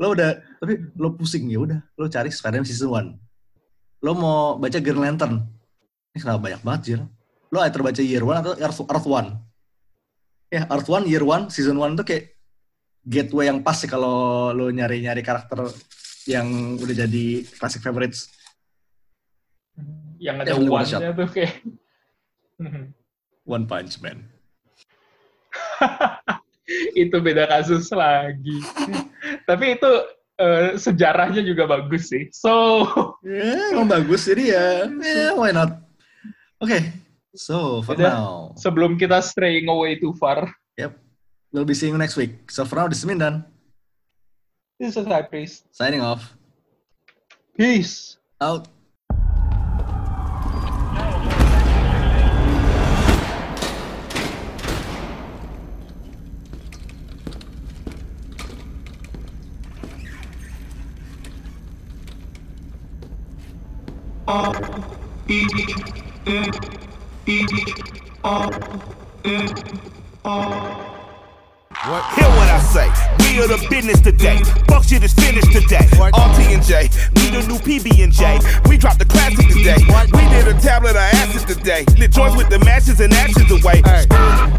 Lo 0.00 0.16
udah 0.16 0.40
tapi 0.58 0.80
lo 0.96 1.12
pusing 1.14 1.46
ya 1.52 1.60
udah, 1.60 1.78
lo 2.00 2.08
cari 2.08 2.32
Spider-Man 2.32 2.66
season 2.66 2.90
1. 2.92 4.04
Lo 4.04 4.12
mau 4.16 4.56
baca 4.56 4.78
Green 4.80 5.00
Lantern. 5.00 5.44
Ini 6.12 6.18
kenapa 6.20 6.40
banyak 6.48 6.62
banget, 6.64 6.80
Jir? 6.84 7.00
Lo 7.52 7.60
either 7.62 7.80
baca 7.84 8.02
Year 8.02 8.24
One 8.24 8.38
atau 8.40 8.52
Earth, 8.56 8.80
Earth 8.88 9.08
One. 9.08 9.28
Ya, 10.48 10.64
Earth 10.70 10.88
One, 10.88 11.04
Year 11.04 11.24
One, 11.26 11.52
Season 11.52 11.76
One 11.76 11.94
tuh 11.98 12.06
kayak 12.08 12.36
gateway 13.06 13.46
yang 13.46 13.62
pas 13.62 13.78
sih 13.78 13.86
kalau 13.86 14.50
lo 14.50 14.66
nyari-nyari 14.72 15.22
karakter 15.22 15.62
yang 16.26 16.74
udah 16.80 17.06
jadi 17.06 17.26
classic 17.54 17.80
favorites. 17.80 18.32
Yang 20.18 20.36
ada 20.42 20.48
Yang 20.50 20.60
lima 20.64 20.74
one-nya 20.82 21.10
tuh 21.14 21.28
kayak... 21.30 21.52
One 23.46 23.64
Punch 23.70 24.02
Man. 24.02 24.35
itu 27.02 27.16
beda 27.22 27.46
kasus 27.46 27.88
lagi. 27.92 28.58
Tapi 29.46 29.78
itu 29.78 29.90
eh, 30.36 30.74
sejarahnya 30.76 31.42
juga 31.42 31.66
bagus 31.66 32.10
sih. 32.10 32.26
So, 32.32 32.52
Ya, 33.22 33.72
emang 33.72 33.88
bagus 33.88 34.26
jadi 34.26 34.44
ya. 34.52 34.66
Ya, 34.90 35.30
why 35.32 35.50
not? 35.54 35.80
Oke. 36.58 36.80
So, 37.36 37.84
for 37.84 37.92
Udah. 37.94 38.12
now. 38.16 38.32
sebelum 38.56 38.96
kita 38.96 39.20
straying 39.20 39.68
away 39.68 40.00
too 40.00 40.16
far, 40.16 40.48
Yep. 40.76 40.92
We'll 41.52 41.64
be 41.64 41.72
seeing 41.72 41.96
you 41.96 42.00
next 42.00 42.16
week. 42.16 42.50
So 42.52 42.64
for 42.64 42.76
now, 42.76 42.88
this 42.88 43.00
is 43.00 43.08
Mindan. 43.08 43.44
this 44.76 44.92
is 44.92 45.08
High 45.08 45.24
Priest. 45.24 45.64
Signing 45.72 46.04
off. 46.04 46.36
Peace! 47.56 48.20
Out. 48.36 48.68
어, 64.28 64.50
이, 65.28 65.46
에, 66.28 66.42
이, 67.28 67.46
어, 68.24 68.48
에, 69.26 69.46
어. 70.24 70.95
What? 71.86 72.02
Hear 72.18 72.26
what 72.34 72.50
I 72.50 72.58
say. 72.74 72.90
We 73.22 73.38
are 73.38 73.46
the 73.46 73.64
business 73.70 74.00
today. 74.00 74.42
Fuck 74.66 74.82
shit 74.82 75.04
is 75.04 75.14
finished 75.14 75.52
today. 75.52 75.86
RT 76.02 76.50
and 76.50 76.58
J, 76.58 76.90
we 77.14 77.30
the 77.30 77.46
new 77.46 77.62
PB 77.62 78.02
and 78.02 78.12
J. 78.12 78.40
We 78.68 78.76
dropped 78.76 78.98
the 78.98 79.04
classic 79.04 79.46
today. 79.46 79.78
We 79.78 80.22
did 80.34 80.48
a 80.48 80.58
tablet 80.58 80.98
of 80.98 81.06
acid 81.14 81.46
today. 81.46 81.84
Lit 81.96 82.10
joints 82.10 82.34
with 82.34 82.48
the 82.48 82.58
matches 82.64 82.98
and 82.98 83.14
ashes 83.14 83.46
away. 83.54 83.86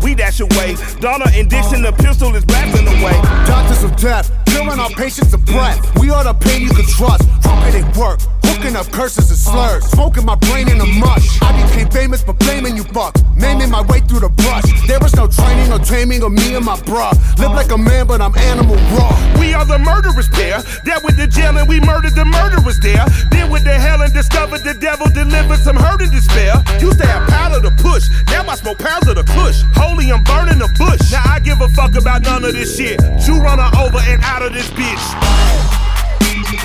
We 0.01 0.15
dash 0.15 0.39
away. 0.39 0.77
Donna 1.01 1.25
and 1.33 1.49
Dixon, 1.49 1.81
the 1.81 1.91
pistol 1.91 2.33
is 2.33 2.45
blasting 2.45 2.87
away. 2.87 3.19
Doctors 3.43 3.83
of 3.83 3.97
death, 3.97 4.31
killing 4.45 4.79
our 4.79 4.91
patients 4.91 5.33
of 5.33 5.43
breath. 5.43 5.83
We 5.99 6.09
are 6.09 6.23
the 6.23 6.33
pain 6.33 6.61
you 6.61 6.69
can 6.69 6.85
trust. 6.85 7.27
Crooked 7.43 7.75
it 7.75 7.97
work, 7.97 8.21
hooking 8.43 8.77
up 8.77 8.87
curses 8.93 9.29
and 9.29 9.39
slurs. 9.39 9.83
Smoking 9.91 10.23
my 10.23 10.35
brain 10.47 10.69
in 10.69 10.79
a 10.79 10.85
mush. 10.85 11.41
I 11.41 11.51
became 11.67 11.89
famous 11.89 12.23
for 12.23 12.33
blaming 12.33 12.77
you 12.77 12.83
fucks. 12.83 13.19
Maiming 13.35 13.69
my 13.69 13.81
way 13.83 13.99
through 13.99 14.21
the 14.21 14.29
brush. 14.29 14.63
There 14.87 14.99
was 14.99 15.13
no 15.15 15.27
training 15.27 15.73
or 15.73 15.79
taming 15.79 16.23
of 16.23 16.31
me 16.31 16.55
and 16.55 16.63
my 16.63 16.77
bruh. 16.87 17.16
Live 17.37 17.51
like 17.51 17.71
a 17.71 17.77
man, 17.77 18.07
but 18.07 18.21
I'm 18.21 18.35
animal 18.37 18.75
raw. 18.95 19.13
We 19.39 19.53
are 19.53 19.65
the 19.65 19.79
murderers 19.79 20.29
pair. 20.29 20.61
That 20.85 21.03
with 21.03 21.17
the 21.17 21.27
jail 21.27 21.57
and 21.57 21.67
we 21.67 21.79
murdered 21.79 22.15
the 22.15 22.25
murderers 22.25 22.79
there. 22.79 23.05
Then 23.29 23.51
with 23.51 23.63
the 23.63 23.73
hell 23.73 24.01
and 24.01 24.13
discovered 24.13 24.63
the 24.63 24.73
devil 24.73 25.07
delivered 25.09 25.59
some 25.59 25.75
hurt 25.75 26.01
and 26.01 26.11
despair. 26.11 26.55
Used 26.79 26.99
to 26.99 27.07
have 27.07 27.29
powder 27.29 27.61
to 27.61 27.71
push. 27.81 28.09
Now 28.27 28.47
I 28.47 28.55
smoke 28.55 28.79
pounds 28.79 29.07
of 29.07 29.15
the 29.15 29.23
kush. 29.23 29.61
Holy, 29.75 30.11
I'm 30.11 30.23
burning 30.23 30.59
the 30.59 30.69
bush. 30.77 31.11
Now 31.11 31.23
I 31.25 31.39
give 31.39 31.61
a 31.61 31.69
fuck 31.69 31.95
about 31.95 32.23
none 32.23 32.43
of 32.43 32.53
this 32.53 32.77
shit. 32.77 32.99
You 33.27 33.39
run 33.39 33.59
her 33.59 33.71
over 33.77 33.99
and 34.07 34.23
out 34.23 34.41
of 34.41 34.53
this 34.53 34.69
bitch. 34.71 35.05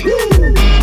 Step 0.03 0.82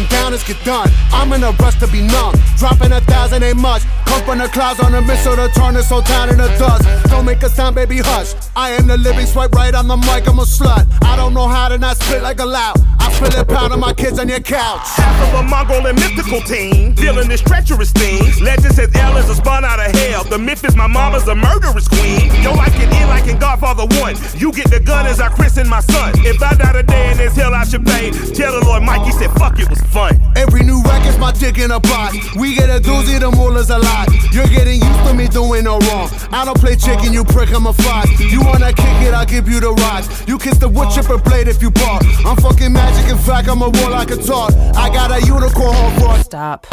and 0.00 0.08
downers 0.08 0.46
get 0.46 0.56
done. 0.64 0.88
I'm 1.12 1.32
in 1.32 1.42
a 1.44 1.52
rush 1.52 1.78
to 1.80 1.86
be 1.86 2.00
numb. 2.00 2.34
Dropping 2.56 2.92
a 2.92 3.00
thousand 3.00 3.42
ain't 3.42 3.58
much. 3.58 3.82
Come 4.10 4.24
from 4.24 4.38
the 4.38 4.48
clouds 4.48 4.80
on 4.80 4.92
a 4.92 5.00
missile 5.02 5.36
to 5.36 5.48
turn 5.54 5.74
this 5.74 5.88
whole 5.88 6.02
town 6.02 6.30
into 6.30 6.48
dust. 6.58 6.82
Don't 7.10 7.24
make 7.24 7.44
a 7.44 7.48
sound, 7.48 7.76
baby, 7.76 7.98
hush. 7.98 8.34
I 8.56 8.70
am 8.70 8.88
the 8.88 8.98
living 8.98 9.24
swipe 9.24 9.52
right 9.52 9.72
on 9.72 9.86
the 9.86 9.96
mic, 9.96 10.26
I'm 10.26 10.40
a 10.40 10.42
slut. 10.42 10.84
I 11.04 11.14
don't 11.14 11.32
know 11.32 11.46
how 11.46 11.68
to 11.68 11.78
not 11.78 11.96
spit 11.96 12.20
like 12.20 12.40
a 12.40 12.44
loud. 12.44 12.74
I 12.98 13.12
spill 13.12 13.40
it 13.40 13.46
pound 13.46 13.72
on 13.72 13.78
my 13.78 13.92
kids 13.94 14.18
on 14.18 14.28
your 14.28 14.40
couch. 14.40 14.82
Half 14.98 15.28
of 15.28 15.40
a 15.40 15.42
Mongol 15.48 15.86
and 15.86 15.98
mythical 15.98 16.40
team. 16.40 16.94
Dealing 16.94 17.28
this 17.28 17.40
treacherous 17.40 17.92
thing. 17.92 18.20
Legend 18.42 18.74
says 18.74 18.90
L 18.96 19.16
is 19.16 19.30
a 19.30 19.36
spawn 19.36 19.64
out 19.64 19.78
of 19.78 19.94
hell. 19.94 20.24
The 20.24 20.38
myth 20.38 20.64
is 20.64 20.74
my 20.74 20.88
mama's 20.88 21.28
a 21.28 21.34
murderous 21.36 21.86
queen. 21.86 22.34
Yo, 22.42 22.52
like 22.54 22.74
it 22.74 22.92
in 22.92 23.08
like 23.08 23.28
in 23.28 23.38
Godfather 23.38 23.86
1. 24.00 24.16
You 24.36 24.50
get 24.52 24.70
the 24.70 24.80
gun 24.80 25.06
as 25.06 25.20
I 25.20 25.28
christen 25.28 25.68
my 25.68 25.80
son. 25.80 26.14
If 26.26 26.42
I 26.42 26.54
die 26.54 26.72
today 26.72 27.12
in 27.12 27.16
this 27.16 27.36
hell, 27.36 27.54
I 27.54 27.64
should 27.64 27.86
pay. 27.86 28.10
Tell 28.10 28.58
the 28.58 28.66
Lord 28.66 28.82
Mikey 28.82 29.12
said, 29.12 29.30
fuck, 29.38 29.58
it 29.60 29.70
was 29.70 29.80
fun. 29.94 30.20
Every 30.36 30.62
new 30.62 30.82
record's 30.82 31.18
my 31.18 31.32
dick 31.32 31.58
in 31.58 31.70
a 31.70 31.80
box. 31.80 32.16
We 32.34 32.54
get 32.54 32.68
a 32.68 32.80
doozy, 32.82 33.20
the 33.20 33.30
mullah's 33.30 33.70
a 33.70 33.78
lot. 34.00 34.32
You're 34.32 34.46
getting 34.46 34.80
used 34.80 35.06
to 35.06 35.14
me 35.14 35.28
doing 35.28 35.64
no 35.64 35.78
wrong. 35.78 36.08
I 36.32 36.44
don't 36.44 36.58
play 36.58 36.76
chicken, 36.76 37.12
you 37.12 37.24
prick, 37.24 37.52
I'm 37.52 37.66
a 37.66 37.72
fox. 37.72 38.08
You 38.20 38.40
wanna 38.40 38.72
kick 38.72 38.96
it, 39.06 39.14
I'll 39.14 39.26
give 39.26 39.48
you 39.48 39.60
the 39.60 39.72
rocks. 39.72 40.26
You 40.26 40.38
kiss 40.38 40.58
the 40.58 40.68
wood 40.68 40.90
chipper 40.90 41.18
blade 41.18 41.48
if 41.48 41.62
you 41.62 41.70
bark. 41.70 42.02
I'm 42.24 42.36
fucking 42.36 42.72
magic, 42.72 43.10
in 43.10 43.18
fact, 43.18 43.48
I'm 43.48 43.62
a 43.62 43.68
warlock 43.68 44.08
can 44.08 44.22
talk. 44.22 44.52
I 44.74 44.90
got 44.90 45.10
a 45.10 45.24
unicorn 45.26 45.74
for 45.98 46.18
Stop. 46.22 46.66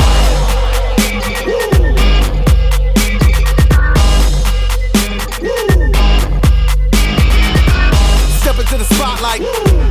step 8.39 8.59
into 8.59 8.77
the 8.77 8.85
spotlight. 8.85 9.86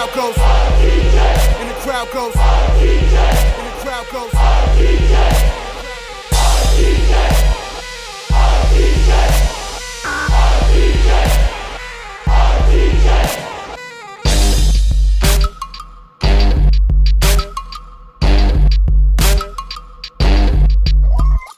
Crowd 0.00 0.14
goes. 0.14 0.36
And 0.38 1.70
the 1.70 1.74
crowd 1.74 2.10
goes. 2.10 2.34
And 2.36 3.66
the 3.66 3.72
crowd 3.82 4.06
goes. 4.10 4.32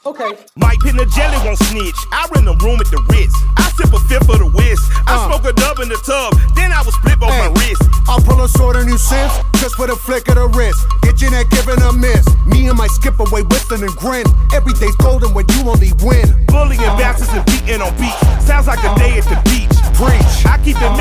Okay. 0.05 0.37
Mike 0.57 0.79
Pin 0.81 0.97
the 0.97 1.05
jelly 1.15 1.37
won't 1.45 1.57
snitch. 1.57 1.95
I 2.11 2.27
rent 2.35 2.47
a 2.47 2.55
room 2.63 2.79
at 2.81 2.87
the 2.91 3.01
for 9.83 9.87
the 9.87 9.95
flick 9.99 10.27
of 10.29 10.35
the 10.35 10.47
wrist. 10.55 10.79
Your 11.23 11.31
neck 11.31 11.49
given 11.51 11.79
a 11.83 11.93
miss. 11.93 12.27
Me 12.45 12.67
and 12.67 12.77
my 12.77 12.87
skip 12.87 13.19
away 13.19 13.43
whistling 13.43 13.83
and 13.83 13.95
grin. 13.95 14.25
Every 14.53 14.73
day's 14.73 14.95
golden 14.97 15.33
when 15.33 15.45
you 15.55 15.69
only 15.69 15.91
win. 16.03 16.27
Bullying 16.47 16.95
bouncers 16.99 17.29
and 17.29 17.45
beating 17.45 17.79
on 17.79 17.95
beats. 17.95 18.19
Sounds 18.43 18.67
like 18.67 18.83
a 18.83 18.91
day 18.99 19.19
at 19.19 19.23
the 19.31 19.39
beach. 19.47 19.71
Preach. 19.95 20.43
I 20.43 20.59
keep 20.63 20.75
the 20.79 20.91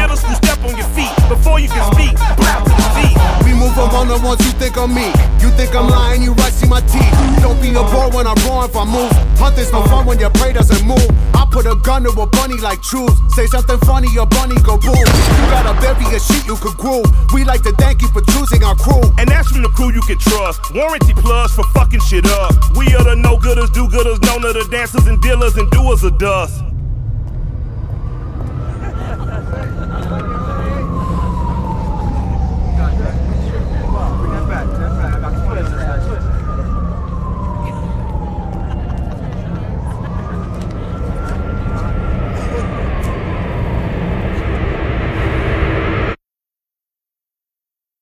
the 4.13 4.21
ones 4.27 4.45
you 4.45 4.53
think 4.61 4.77
I'm 4.77 4.93
me. 4.93 5.09
You 5.41 5.49
think 5.57 5.75
I'm 5.75 5.89
lying, 5.89 6.23
you 6.23 6.33
right, 6.37 6.53
see 6.53 6.69
my 6.69 6.81
teeth. 6.85 7.17
Don't 7.41 7.57
be 7.65 7.73
a 7.73 7.85
boy 7.89 8.13
when 8.13 8.27
I'm 8.29 8.37
raw 8.45 8.69
if 8.69 8.77
I 8.77 8.85
move. 8.85 9.11
Hunting's 9.41 9.73
no 9.73 9.83
fun 9.89 10.05
when 10.05 10.19
your 10.19 10.31
prey 10.31 10.53
doesn't 10.53 10.85
move. 10.85 11.09
I 11.33 11.49
put 11.51 11.65
a 11.65 11.77
gun 11.77 12.05
to 12.05 12.11
a 12.11 12.27
bunny 12.27 12.59
like 12.61 12.83
truth. 12.83 13.15
Say 13.33 13.47
something 13.47 13.79
funny, 13.89 14.09
your 14.13 14.27
bunny 14.27 14.57
go 14.61 14.77
boom. 14.77 14.97
You 14.97 15.45
got 15.49 15.65
a 15.65 15.75
bevy 15.81 16.05
of 16.15 16.21
shit 16.21 16.45
you 16.45 16.57
could 16.57 16.77
groove. 16.77 17.09
We 17.33 17.45
like 17.45 17.63
to 17.63 17.73
thank 17.81 18.03
you 18.03 18.09
for 18.09 18.21
choosing 18.37 18.63
our 18.65 18.77
crew. 18.77 19.03
And 19.19 19.29
that's 19.29 19.49
from 19.49 19.63
the 19.63 19.73
crew 19.73 19.93
you 19.93 20.03
can 20.03 20.19
trust. 20.19 20.61
Warranty 20.75 21.15
plus 21.15 21.55
for 21.57 21.65
fucking 21.73 22.01
shit 22.01 22.27
up. 22.27 22.53
We 22.77 22.93
are 22.95 23.05
the 23.05 23.17
no 23.17 23.37
gooders, 23.39 23.73
do 23.73 23.89
gooders, 23.89 24.21
known 24.29 24.45
of 24.45 24.55
the 24.55 24.69
dancers 24.71 25.07
and 25.07 25.21
dealers 25.23 25.57
and 25.57 25.71
doers 25.71 26.05
of 26.05 26.19
dust. 26.19 26.63